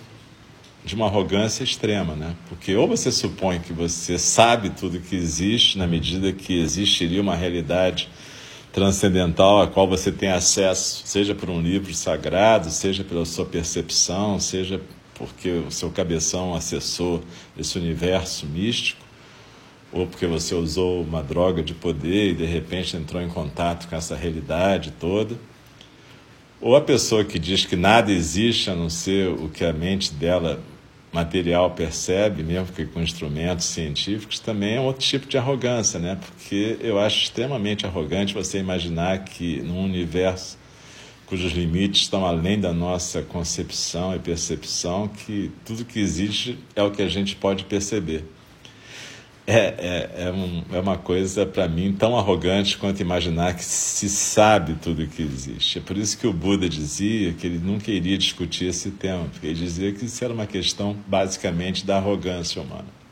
de 0.83 0.93
uma 0.93 1.07
arrogância 1.07 1.63
extrema, 1.63 2.15
né? 2.15 2.35
Porque 2.47 2.75
ou 2.75 2.88
você 2.88 3.11
supõe 3.11 3.59
que 3.59 3.73
você 3.73 4.19
sabe 4.19 4.69
tudo 4.69 4.99
que 4.99 5.15
existe, 5.15 5.77
na 5.77 5.88
medida 5.88 6.31
que 6.31 6.59
existiria 6.59 7.21
uma 7.21 7.35
realidade 7.35 8.07
transcendental 8.71 9.61
a 9.61 9.67
qual 9.67 9.88
você 9.88 10.11
tem 10.11 10.29
acesso, 10.29 11.01
seja 11.05 11.33
por 11.33 11.49
um 11.49 11.61
livro 11.61 11.93
sagrado, 11.93 12.69
seja 12.69 13.03
pela 13.03 13.25
sua 13.25 13.45
percepção, 13.45 14.39
seja 14.39 14.79
porque 15.15 15.49
o 15.49 15.71
seu 15.71 15.89
cabeção 15.89 16.54
acessou 16.54 17.23
esse 17.58 17.78
universo 17.78 18.45
místico, 18.45 19.04
ou 19.91 20.06
porque 20.06 20.28
você 20.28 20.54
usou 20.54 21.01
uma 21.01 21.23
droga 21.23 21.63
de 21.63 21.73
poder 21.73 22.32
e 22.32 22.34
de 22.34 22.45
repente 22.45 22.95
entrou 22.97 23.21
em 23.21 23.30
contato 23.30 23.88
com 23.88 23.95
essa 23.95 24.15
realidade 24.15 24.93
toda, 24.99 25.36
ou 26.62 26.75
a 26.75 26.82
pessoa 26.82 27.23
que 27.23 27.39
diz 27.39 27.65
que 27.65 27.75
nada 27.75 28.12
existe 28.12 28.69
a 28.69 28.75
não 28.75 28.89
ser 28.89 29.30
o 29.30 29.49
que 29.49 29.63
a 29.63 29.73
mente 29.73 30.13
dela 30.13 30.62
material 31.13 31.71
percebe, 31.71 32.43
mesmo 32.43 32.73
que 32.73 32.86
com 32.86 33.01
instrumentos 33.01 33.65
científicos, 33.65 34.39
também 34.39 34.75
é 34.75 34.82
um 34.82 34.84
outro 34.84 35.01
tipo 35.01 35.28
de 35.28 35.38
arrogância, 35.38 35.97
né? 35.97 36.19
Porque 36.19 36.78
eu 36.82 36.99
acho 36.99 37.23
extremamente 37.23 37.86
arrogante 37.86 38.34
você 38.34 38.60
imaginar 38.60 39.23
que 39.23 39.62
num 39.62 39.82
universo 39.82 40.58
cujos 41.25 41.51
limites 41.51 42.01
estão 42.01 42.25
além 42.25 42.59
da 42.59 42.73
nossa 42.73 43.21
concepção 43.21 44.15
e 44.15 44.19
percepção, 44.19 45.07
que 45.07 45.51
tudo 45.65 45.85
que 45.85 45.99
existe 45.99 46.57
é 46.75 46.83
o 46.83 46.91
que 46.91 47.01
a 47.01 47.07
gente 47.07 47.35
pode 47.35 47.65
perceber. 47.65 48.23
É, 49.47 49.57
é, 49.57 50.09
é, 50.25 50.31
um, 50.31 50.63
é 50.71 50.79
uma 50.79 50.97
coisa, 50.97 51.45
para 51.45 51.67
mim, 51.67 51.93
tão 51.93 52.17
arrogante 52.17 52.77
quanto 52.77 52.99
imaginar 53.01 53.53
que 53.53 53.63
se 53.63 54.09
sabe 54.09 54.75
tudo 54.81 55.05
que 55.05 55.21
existe. 55.21 55.77
É 55.77 55.81
por 55.81 55.97
isso 55.97 56.17
que 56.17 56.25
o 56.25 56.33
Buda 56.33 56.67
dizia 56.67 57.31
que 57.33 57.45
ele 57.45 57.59
nunca 57.59 57.91
iria 57.91 58.17
discutir 58.17 58.65
esse 58.65 58.89
tema, 58.91 59.25
porque 59.25 59.45
ele 59.45 59.59
dizia 59.59 59.91
que 59.91 60.05
isso 60.05 60.23
era 60.23 60.33
uma 60.33 60.47
questão 60.47 60.97
basicamente 61.07 61.85
da 61.85 61.97
arrogância 61.97 62.59
humana 62.61 63.04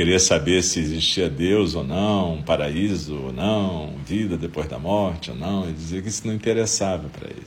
queria 0.00 0.18
saber 0.18 0.62
se 0.62 0.80
existia 0.80 1.28
Deus 1.28 1.74
ou 1.74 1.84
não, 1.84 2.36
um 2.36 2.42
paraíso 2.42 3.14
ou 3.16 3.30
não, 3.30 3.96
vida 4.02 4.34
depois 4.34 4.66
da 4.66 4.78
morte 4.78 5.30
ou 5.30 5.36
não. 5.36 5.64
Ele 5.64 5.74
dizia 5.74 6.00
que 6.00 6.08
isso 6.08 6.26
não 6.26 6.32
interessava 6.32 7.06
para 7.10 7.28
ele. 7.28 7.44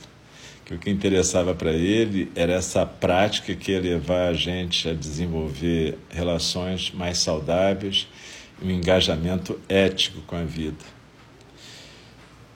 que 0.64 0.72
o 0.72 0.78
que 0.78 0.88
interessava 0.88 1.52
para 1.52 1.72
ele 1.72 2.30
era 2.36 2.52
essa 2.52 2.86
prática 2.86 3.56
que 3.56 3.72
ia 3.72 3.80
levar 3.80 4.28
a 4.28 4.32
gente 4.32 4.88
a 4.88 4.94
desenvolver 4.94 5.98
relações 6.08 6.92
mais 6.92 7.18
saudáveis 7.18 8.06
e 8.62 8.64
um 8.64 8.70
engajamento 8.70 9.58
ético 9.68 10.20
com 10.20 10.36
a 10.36 10.44
vida. 10.44 10.84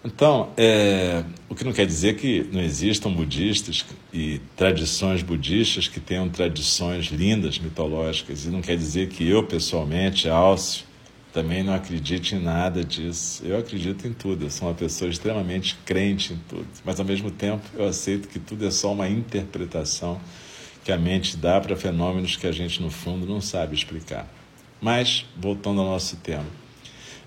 Então, 0.05 0.51
é, 0.57 1.25
o 1.49 1.55
que 1.55 1.65
não 1.65 1.73
quer 1.73 1.85
dizer 1.85 2.17
que 2.17 2.49
não 2.53 2.61
existam 2.61 3.13
budistas 3.13 3.85
e 4.13 4.41
tradições 4.57 5.23
budistas 5.23 5.89
que 5.89 5.99
tenham 5.99 6.29
tradições 6.29 7.07
lindas, 7.07 7.59
mitológicas, 7.59 8.45
e 8.45 8.49
não 8.49 8.63
quer 8.63 8.77
dizer 8.77 9.09
que 9.09 9.29
eu, 9.29 9.43
pessoalmente, 9.43 10.29
Alcio, 10.29 10.85
também 11.33 11.63
não 11.63 11.75
acredite 11.75 12.37
em 12.37 12.41
nada 12.41 12.85
disso. 12.85 13.45
Eu 13.45 13.59
acredito 13.59 14.07
em 14.07 14.13
tudo, 14.13 14.45
eu 14.45 14.51
sou 14.51 14.69
uma 14.69 14.75
pessoa 14.75 15.11
extremamente 15.11 15.77
crente 15.85 16.33
em 16.33 16.39
tudo, 16.49 16.67
mas 16.85 16.99
ao 16.99 17.07
mesmo 17.07 17.31
tempo 17.31 17.63
eu 17.75 17.87
aceito 17.87 18.29
que 18.29 18.39
tudo 18.39 18.67
é 18.67 18.71
só 18.71 18.93
uma 18.93 19.09
interpretação 19.09 20.21
que 20.85 20.93
a 20.93 20.97
mente 20.97 21.37
dá 21.37 21.61
para 21.61 21.77
fenômenos 21.77 22.37
que 22.37 22.47
a 22.47 22.53
gente, 22.53 22.81
no 22.81 22.91
fundo, 22.91 23.27
não 23.27 23.41
sabe 23.41 23.75
explicar. 23.75 24.27
Mas, 24.81 25.27
voltando 25.37 25.81
ao 25.81 25.87
nosso 25.89 26.17
tema. 26.17 26.47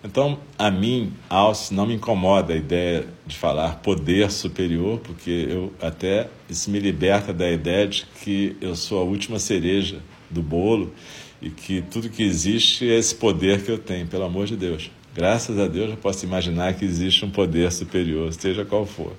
Então, 0.03 0.39
a 0.57 0.71
mim, 0.71 1.13
Alce, 1.29 1.73
não 1.73 1.85
me 1.85 1.93
incomoda 1.93 2.53
a 2.53 2.55
ideia 2.57 3.05
de 3.25 3.37
falar 3.37 3.75
poder 3.77 4.31
superior, 4.31 4.99
porque 4.99 5.47
eu 5.47 5.71
até 5.79 6.27
isso 6.49 6.71
me 6.71 6.79
liberta 6.79 7.31
da 7.31 7.49
ideia 7.49 7.87
de 7.87 8.05
que 8.23 8.57
eu 8.59 8.75
sou 8.75 8.99
a 8.99 9.03
última 9.03 9.37
cereja 9.37 9.99
do 10.29 10.41
bolo 10.41 10.91
e 11.39 11.49
que 11.49 11.83
tudo 11.83 12.09
que 12.09 12.23
existe 12.23 12.89
é 12.89 12.97
esse 12.97 13.13
poder 13.13 13.63
que 13.63 13.71
eu 13.71 13.77
tenho, 13.77 14.07
pelo 14.07 14.23
amor 14.23 14.47
de 14.47 14.55
Deus. 14.55 14.89
Graças 15.13 15.59
a 15.59 15.67
Deus 15.67 15.91
eu 15.91 15.97
posso 15.97 16.25
imaginar 16.25 16.73
que 16.73 16.85
existe 16.85 17.23
um 17.25 17.29
poder 17.29 17.71
superior, 17.71 18.33
seja 18.33 18.65
qual 18.65 18.85
for. 18.85 19.13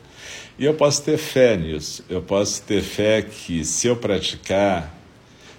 E 0.59 0.65
eu 0.65 0.75
posso 0.75 1.03
ter 1.03 1.19
fé 1.19 1.57
nisso. 1.57 2.05
Eu 2.09 2.23
posso 2.23 2.63
ter 2.63 2.83
fé 2.83 3.23
que 3.23 3.65
se 3.65 3.87
eu 3.87 3.97
praticar 3.97 5.02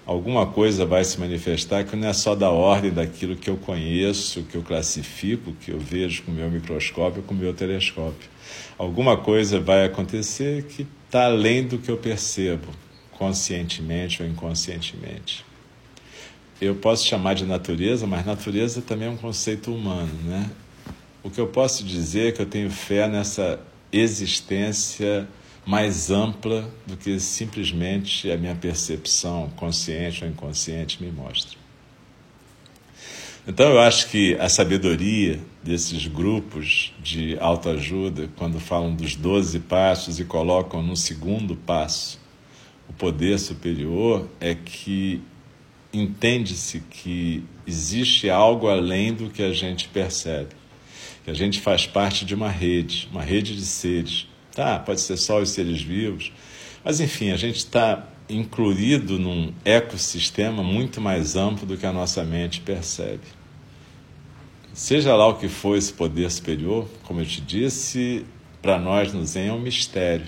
alguma 0.06 0.46
coisa 0.46 0.84
vai 0.84 1.04
se 1.04 1.18
manifestar 1.18 1.84
que 1.84 1.96
não 1.96 2.08
é 2.08 2.12
só 2.12 2.34
da 2.34 2.50
ordem 2.50 2.92
daquilo 2.92 3.36
que 3.36 3.48
eu 3.48 3.56
conheço, 3.56 4.42
que 4.44 4.56
eu 4.56 4.62
classifico, 4.62 5.52
que 5.52 5.70
eu 5.70 5.78
vejo 5.78 6.22
com 6.24 6.32
o 6.32 6.34
meu 6.34 6.50
microscópio, 6.50 7.22
com 7.22 7.34
o 7.34 7.36
meu 7.36 7.54
telescópio. 7.54 8.28
Alguma 8.76 9.16
coisa 9.16 9.60
vai 9.60 9.84
acontecer 9.84 10.64
que 10.64 10.86
está 11.06 11.26
além 11.26 11.66
do 11.66 11.78
que 11.78 11.90
eu 11.90 11.96
percebo, 11.96 12.68
conscientemente 13.12 14.22
ou 14.22 14.28
inconscientemente. 14.28 15.44
Eu 16.60 16.74
posso 16.74 17.06
chamar 17.06 17.34
de 17.34 17.44
natureza, 17.44 18.06
mas 18.06 18.24
natureza 18.24 18.82
também 18.82 19.08
é 19.08 19.10
um 19.10 19.16
conceito 19.16 19.72
humano, 19.72 20.12
né? 20.24 20.50
O 21.22 21.30
que 21.30 21.40
eu 21.40 21.46
posso 21.46 21.84
dizer 21.84 22.28
é 22.28 22.32
que 22.32 22.42
eu 22.42 22.46
tenho 22.46 22.70
fé 22.70 23.08
nessa 23.08 23.58
existência 23.90 25.26
mais 25.66 26.10
ampla 26.10 26.70
do 26.86 26.96
que 26.96 27.18
simplesmente 27.18 28.30
a 28.30 28.36
minha 28.36 28.54
percepção 28.54 29.50
consciente 29.56 30.24
ou 30.24 30.30
inconsciente 30.30 31.02
me 31.02 31.10
mostra. 31.10 31.58
Então 33.46 33.70
eu 33.70 33.80
acho 33.80 34.08
que 34.08 34.34
a 34.36 34.48
sabedoria 34.48 35.38
desses 35.62 36.06
grupos 36.06 36.94
de 37.02 37.38
autoajuda, 37.38 38.28
quando 38.36 38.58
falam 38.58 38.94
dos 38.94 39.16
12 39.16 39.60
passos 39.60 40.18
e 40.18 40.24
colocam 40.24 40.82
no 40.82 40.96
segundo 40.96 41.54
passo 41.54 42.18
o 42.88 42.92
poder 42.92 43.38
superior, 43.38 44.28
é 44.40 44.54
que 44.54 45.22
entende-se 45.92 46.80
que 46.80 47.44
existe 47.66 48.28
algo 48.28 48.68
além 48.68 49.12
do 49.12 49.30
que 49.30 49.42
a 49.42 49.52
gente 49.52 49.88
percebe. 49.88 50.50
Que 51.24 51.30
a 51.30 51.34
gente 51.34 51.60
faz 51.60 51.86
parte 51.86 52.24
de 52.24 52.34
uma 52.34 52.50
rede, 52.50 53.08
uma 53.12 53.22
rede 53.22 53.54
de 53.54 53.64
seres 53.64 54.26
Tá, 54.54 54.78
pode 54.78 55.00
ser 55.00 55.16
só 55.16 55.40
os 55.40 55.50
seres 55.50 55.82
vivos, 55.82 56.32
mas 56.84 57.00
enfim, 57.00 57.32
a 57.32 57.36
gente 57.36 57.56
está 57.56 58.06
incluído 58.28 59.18
num 59.18 59.52
ecossistema 59.64 60.62
muito 60.62 61.00
mais 61.00 61.34
amplo 61.34 61.66
do 61.66 61.76
que 61.76 61.84
a 61.84 61.92
nossa 61.92 62.22
mente 62.22 62.60
percebe. 62.60 63.24
Seja 64.72 65.14
lá 65.14 65.26
o 65.26 65.34
que 65.34 65.48
for 65.48 65.76
esse 65.76 65.92
poder 65.92 66.30
superior, 66.30 66.88
como 67.02 67.20
eu 67.20 67.26
te 67.26 67.40
disse, 67.40 68.24
para 68.62 68.78
nós 68.78 69.12
no 69.12 69.24
Zen 69.24 69.48
é 69.48 69.52
um 69.52 69.60
mistério. 69.60 70.26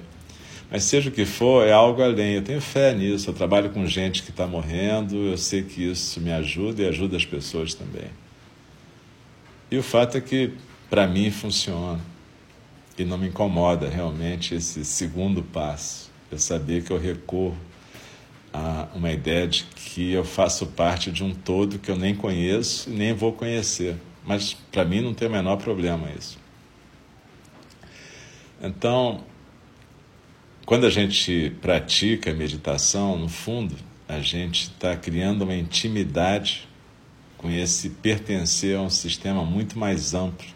Mas 0.71 0.85
seja 0.85 1.09
o 1.09 1.12
que 1.12 1.25
for, 1.25 1.67
é 1.67 1.73
algo 1.73 2.03
além. 2.03 2.35
Eu 2.35 2.43
tenho 2.43 2.61
fé 2.61 2.93
nisso. 2.93 3.31
Eu 3.31 3.35
trabalho 3.35 3.71
com 3.71 3.87
gente 3.87 4.23
que 4.23 4.31
está 4.31 4.47
morrendo, 4.47 5.17
eu 5.17 5.39
sei 5.39 5.62
que 5.62 5.91
isso 5.91 6.21
me 6.21 6.33
ajuda 6.33 6.83
e 6.83 6.89
ajuda 6.89 7.17
as 7.17 7.25
pessoas 7.25 7.73
também. 7.75 8.11
E 9.71 9.79
o 9.79 9.83
fato 9.83 10.17
é 10.19 10.21
que, 10.21 10.53
para 10.91 11.07
mim, 11.07 11.31
funciona 11.31 12.01
e 12.99 13.05
não 13.05 13.19
me 13.19 13.29
incomoda 13.29 13.89
realmente 13.89 14.55
esse 14.55 14.85
segundo 14.85 15.43
passo. 15.43 16.11
Eu 16.31 16.39
saber 16.39 16.83
que 16.83 16.91
eu 16.91 16.99
recorro 16.99 17.57
a 18.53 18.89
uma 18.95 19.13
ideia 19.13 19.47
de 19.47 19.65
que 19.65 20.13
eu 20.13 20.25
faço 20.25 20.67
parte 20.67 21.11
de 21.13 21.23
um 21.23 21.35
todo 21.35 21.79
que 21.79 21.91
eu 21.91 21.97
nem 21.97 22.15
conheço 22.15 22.89
e 22.89 22.93
nem 22.93 23.13
vou 23.13 23.33
conhecer. 23.33 23.97
Mas 24.25 24.55
para 24.73 24.85
mim 24.85 25.01
não 25.01 25.15
tem 25.15 25.29
o 25.29 25.31
menor 25.31 25.57
problema 25.57 26.09
isso. 26.19 26.39
Então, 28.61 29.23
quando 30.65 30.87
a 30.87 30.91
gente 30.91 31.55
pratica 31.61 32.33
meditação, 32.33 33.19
no 33.19 33.29
fundo, 33.29 33.77
a 34.09 34.21
gente 34.21 34.65
está 34.65 34.97
criando 34.97 35.43
uma 35.43 35.55
intimidade 35.55 36.67
com 37.37 37.51
esse 37.51 37.91
pertencer 37.91 38.77
a 38.77 38.81
um 38.81 38.91
sistema 38.91 39.45
muito 39.45 39.79
mais 39.79 40.15
amplo 40.15 40.56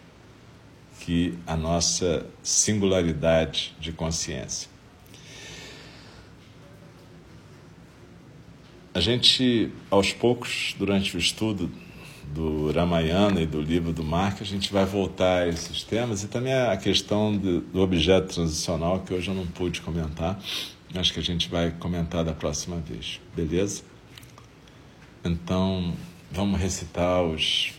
que 1.00 1.38
a 1.46 1.56
nossa 1.56 2.26
singularidade 2.42 3.74
de 3.80 3.92
consciência. 3.92 4.68
A 8.92 9.00
gente, 9.00 9.72
aos 9.90 10.12
poucos, 10.12 10.74
durante 10.78 11.16
o 11.16 11.18
estudo 11.18 11.70
do 12.34 12.70
Ramayana 12.72 13.40
e 13.40 13.46
do 13.46 13.60
livro 13.60 13.92
do 13.92 14.04
Mark, 14.04 14.40
a 14.40 14.44
gente 14.44 14.72
vai 14.72 14.84
voltar 14.84 15.42
a 15.42 15.48
esses 15.48 15.82
temas 15.82 16.22
e 16.22 16.28
também 16.28 16.52
a 16.52 16.76
questão 16.76 17.36
do, 17.36 17.60
do 17.60 17.80
objeto 17.80 18.34
transicional, 18.34 19.00
que 19.00 19.14
hoje 19.14 19.28
eu 19.28 19.34
não 19.34 19.46
pude 19.46 19.80
comentar. 19.80 20.38
Acho 20.94 21.12
que 21.12 21.20
a 21.20 21.22
gente 21.22 21.48
vai 21.48 21.70
comentar 21.70 22.24
da 22.24 22.32
próxima 22.32 22.76
vez, 22.78 23.20
beleza? 23.34 23.82
Então, 25.24 25.94
vamos 26.30 26.60
recitar 26.60 27.22
os 27.22 27.72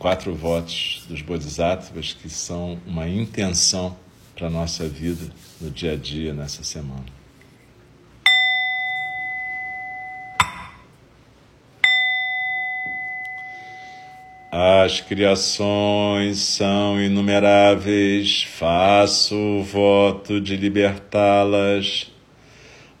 quatro 0.00 0.34
votos 0.34 1.04
dos 1.06 1.20
Bodhisattvas 1.20 2.14
que 2.14 2.30
são 2.30 2.80
uma 2.86 3.06
intenção 3.06 3.94
para 4.34 4.46
a 4.46 4.50
nossa 4.50 4.88
vida 4.88 5.30
no 5.60 5.70
dia 5.70 5.92
a 5.92 5.96
dia, 5.96 6.32
nessa 6.32 6.64
semana. 6.64 7.04
As 14.50 15.02
criações 15.02 16.38
são 16.38 16.98
inumeráveis, 17.00 18.44
faço 18.44 19.36
o 19.36 19.62
voto 19.62 20.40
de 20.40 20.56
libertá-las. 20.56 22.10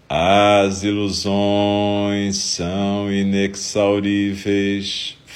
As 0.06 0.82
ilusões 0.82 2.36
são 2.36 3.10
inexauríveis, 3.10 5.16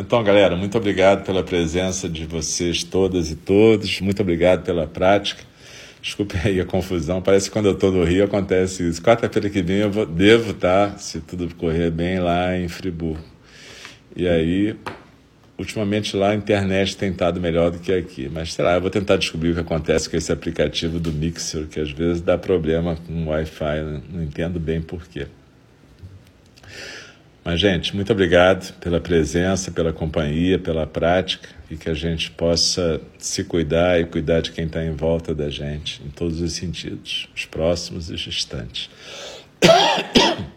Então, 0.00 0.24
galera, 0.24 0.56
muito 0.56 0.78
obrigado 0.78 1.26
pela 1.26 1.42
presença 1.42 2.08
de 2.08 2.24
vocês 2.24 2.82
todas 2.82 3.30
e 3.30 3.36
todos. 3.36 4.00
Muito 4.00 4.22
obrigado 4.22 4.64
pela 4.64 4.86
prática. 4.86 5.42
Desculpe 6.00 6.38
aí 6.42 6.58
a 6.58 6.64
confusão. 6.64 7.20
Parece 7.20 7.50
que 7.50 7.52
quando 7.52 7.66
eu 7.66 7.72
estou 7.72 7.92
no 7.92 8.02
Rio 8.02 8.24
acontece 8.24 8.88
isso. 8.88 9.02
Quarta-feira 9.02 9.50
que 9.50 9.60
vem 9.60 9.76
eu 9.76 9.90
vou, 9.90 10.06
devo 10.06 10.52
estar, 10.52 10.98
se 10.98 11.20
tudo 11.20 11.54
correr 11.54 11.90
bem, 11.90 12.18
lá 12.18 12.56
em 12.56 12.66
Friburgo. 12.66 13.22
E 14.16 14.26
aí 14.26 14.74
Ultimamente 15.58 16.16
lá 16.16 16.30
a 16.30 16.34
internet 16.34 16.96
tem 16.96 17.10
estado 17.10 17.38
melhor 17.38 17.70
do 17.70 17.78
que 17.78 17.92
aqui, 17.92 18.30
mas 18.32 18.54
sei 18.54 18.64
lá, 18.64 18.76
eu 18.76 18.80
vou 18.80 18.88
tentar 18.88 19.18
descobrir 19.18 19.50
o 19.50 19.54
que 19.54 19.60
acontece 19.60 20.08
com 20.08 20.16
esse 20.16 20.32
aplicativo 20.32 20.98
do 20.98 21.12
Mixer, 21.12 21.66
que 21.66 21.78
às 21.78 21.90
vezes 21.90 22.22
dá 22.22 22.38
problema 22.38 22.96
com 22.96 23.12
o 23.12 23.28
Wi-Fi, 23.28 24.00
não 24.10 24.22
entendo 24.22 24.58
bem 24.58 24.80
porquê. 24.80 25.26
Mas, 27.50 27.58
gente, 27.58 27.96
muito 27.96 28.12
obrigado 28.12 28.72
pela 28.74 29.00
presença, 29.00 29.72
pela 29.72 29.92
companhia, 29.92 30.56
pela 30.56 30.86
prática 30.86 31.48
e 31.68 31.76
que 31.76 31.90
a 31.90 31.94
gente 31.94 32.30
possa 32.30 33.00
se 33.18 33.42
cuidar 33.42 33.98
e 33.98 34.04
cuidar 34.04 34.40
de 34.40 34.52
quem 34.52 34.66
está 34.66 34.84
em 34.84 34.94
volta 34.94 35.34
da 35.34 35.50
gente, 35.50 36.00
em 36.06 36.10
todos 36.10 36.40
os 36.40 36.52
sentidos, 36.52 37.28
os 37.34 37.46
próximos 37.46 38.08
e 38.08 38.14
os 38.14 38.20
distantes. 38.20 38.88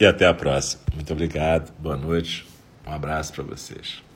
E 0.00 0.06
até 0.06 0.26
a 0.26 0.34
próxima. 0.34 0.82
Muito 0.94 1.12
obrigado, 1.12 1.72
boa 1.76 1.96
noite. 1.96 2.46
Um 2.86 2.92
abraço 2.92 3.32
para 3.32 3.42
vocês. 3.42 4.07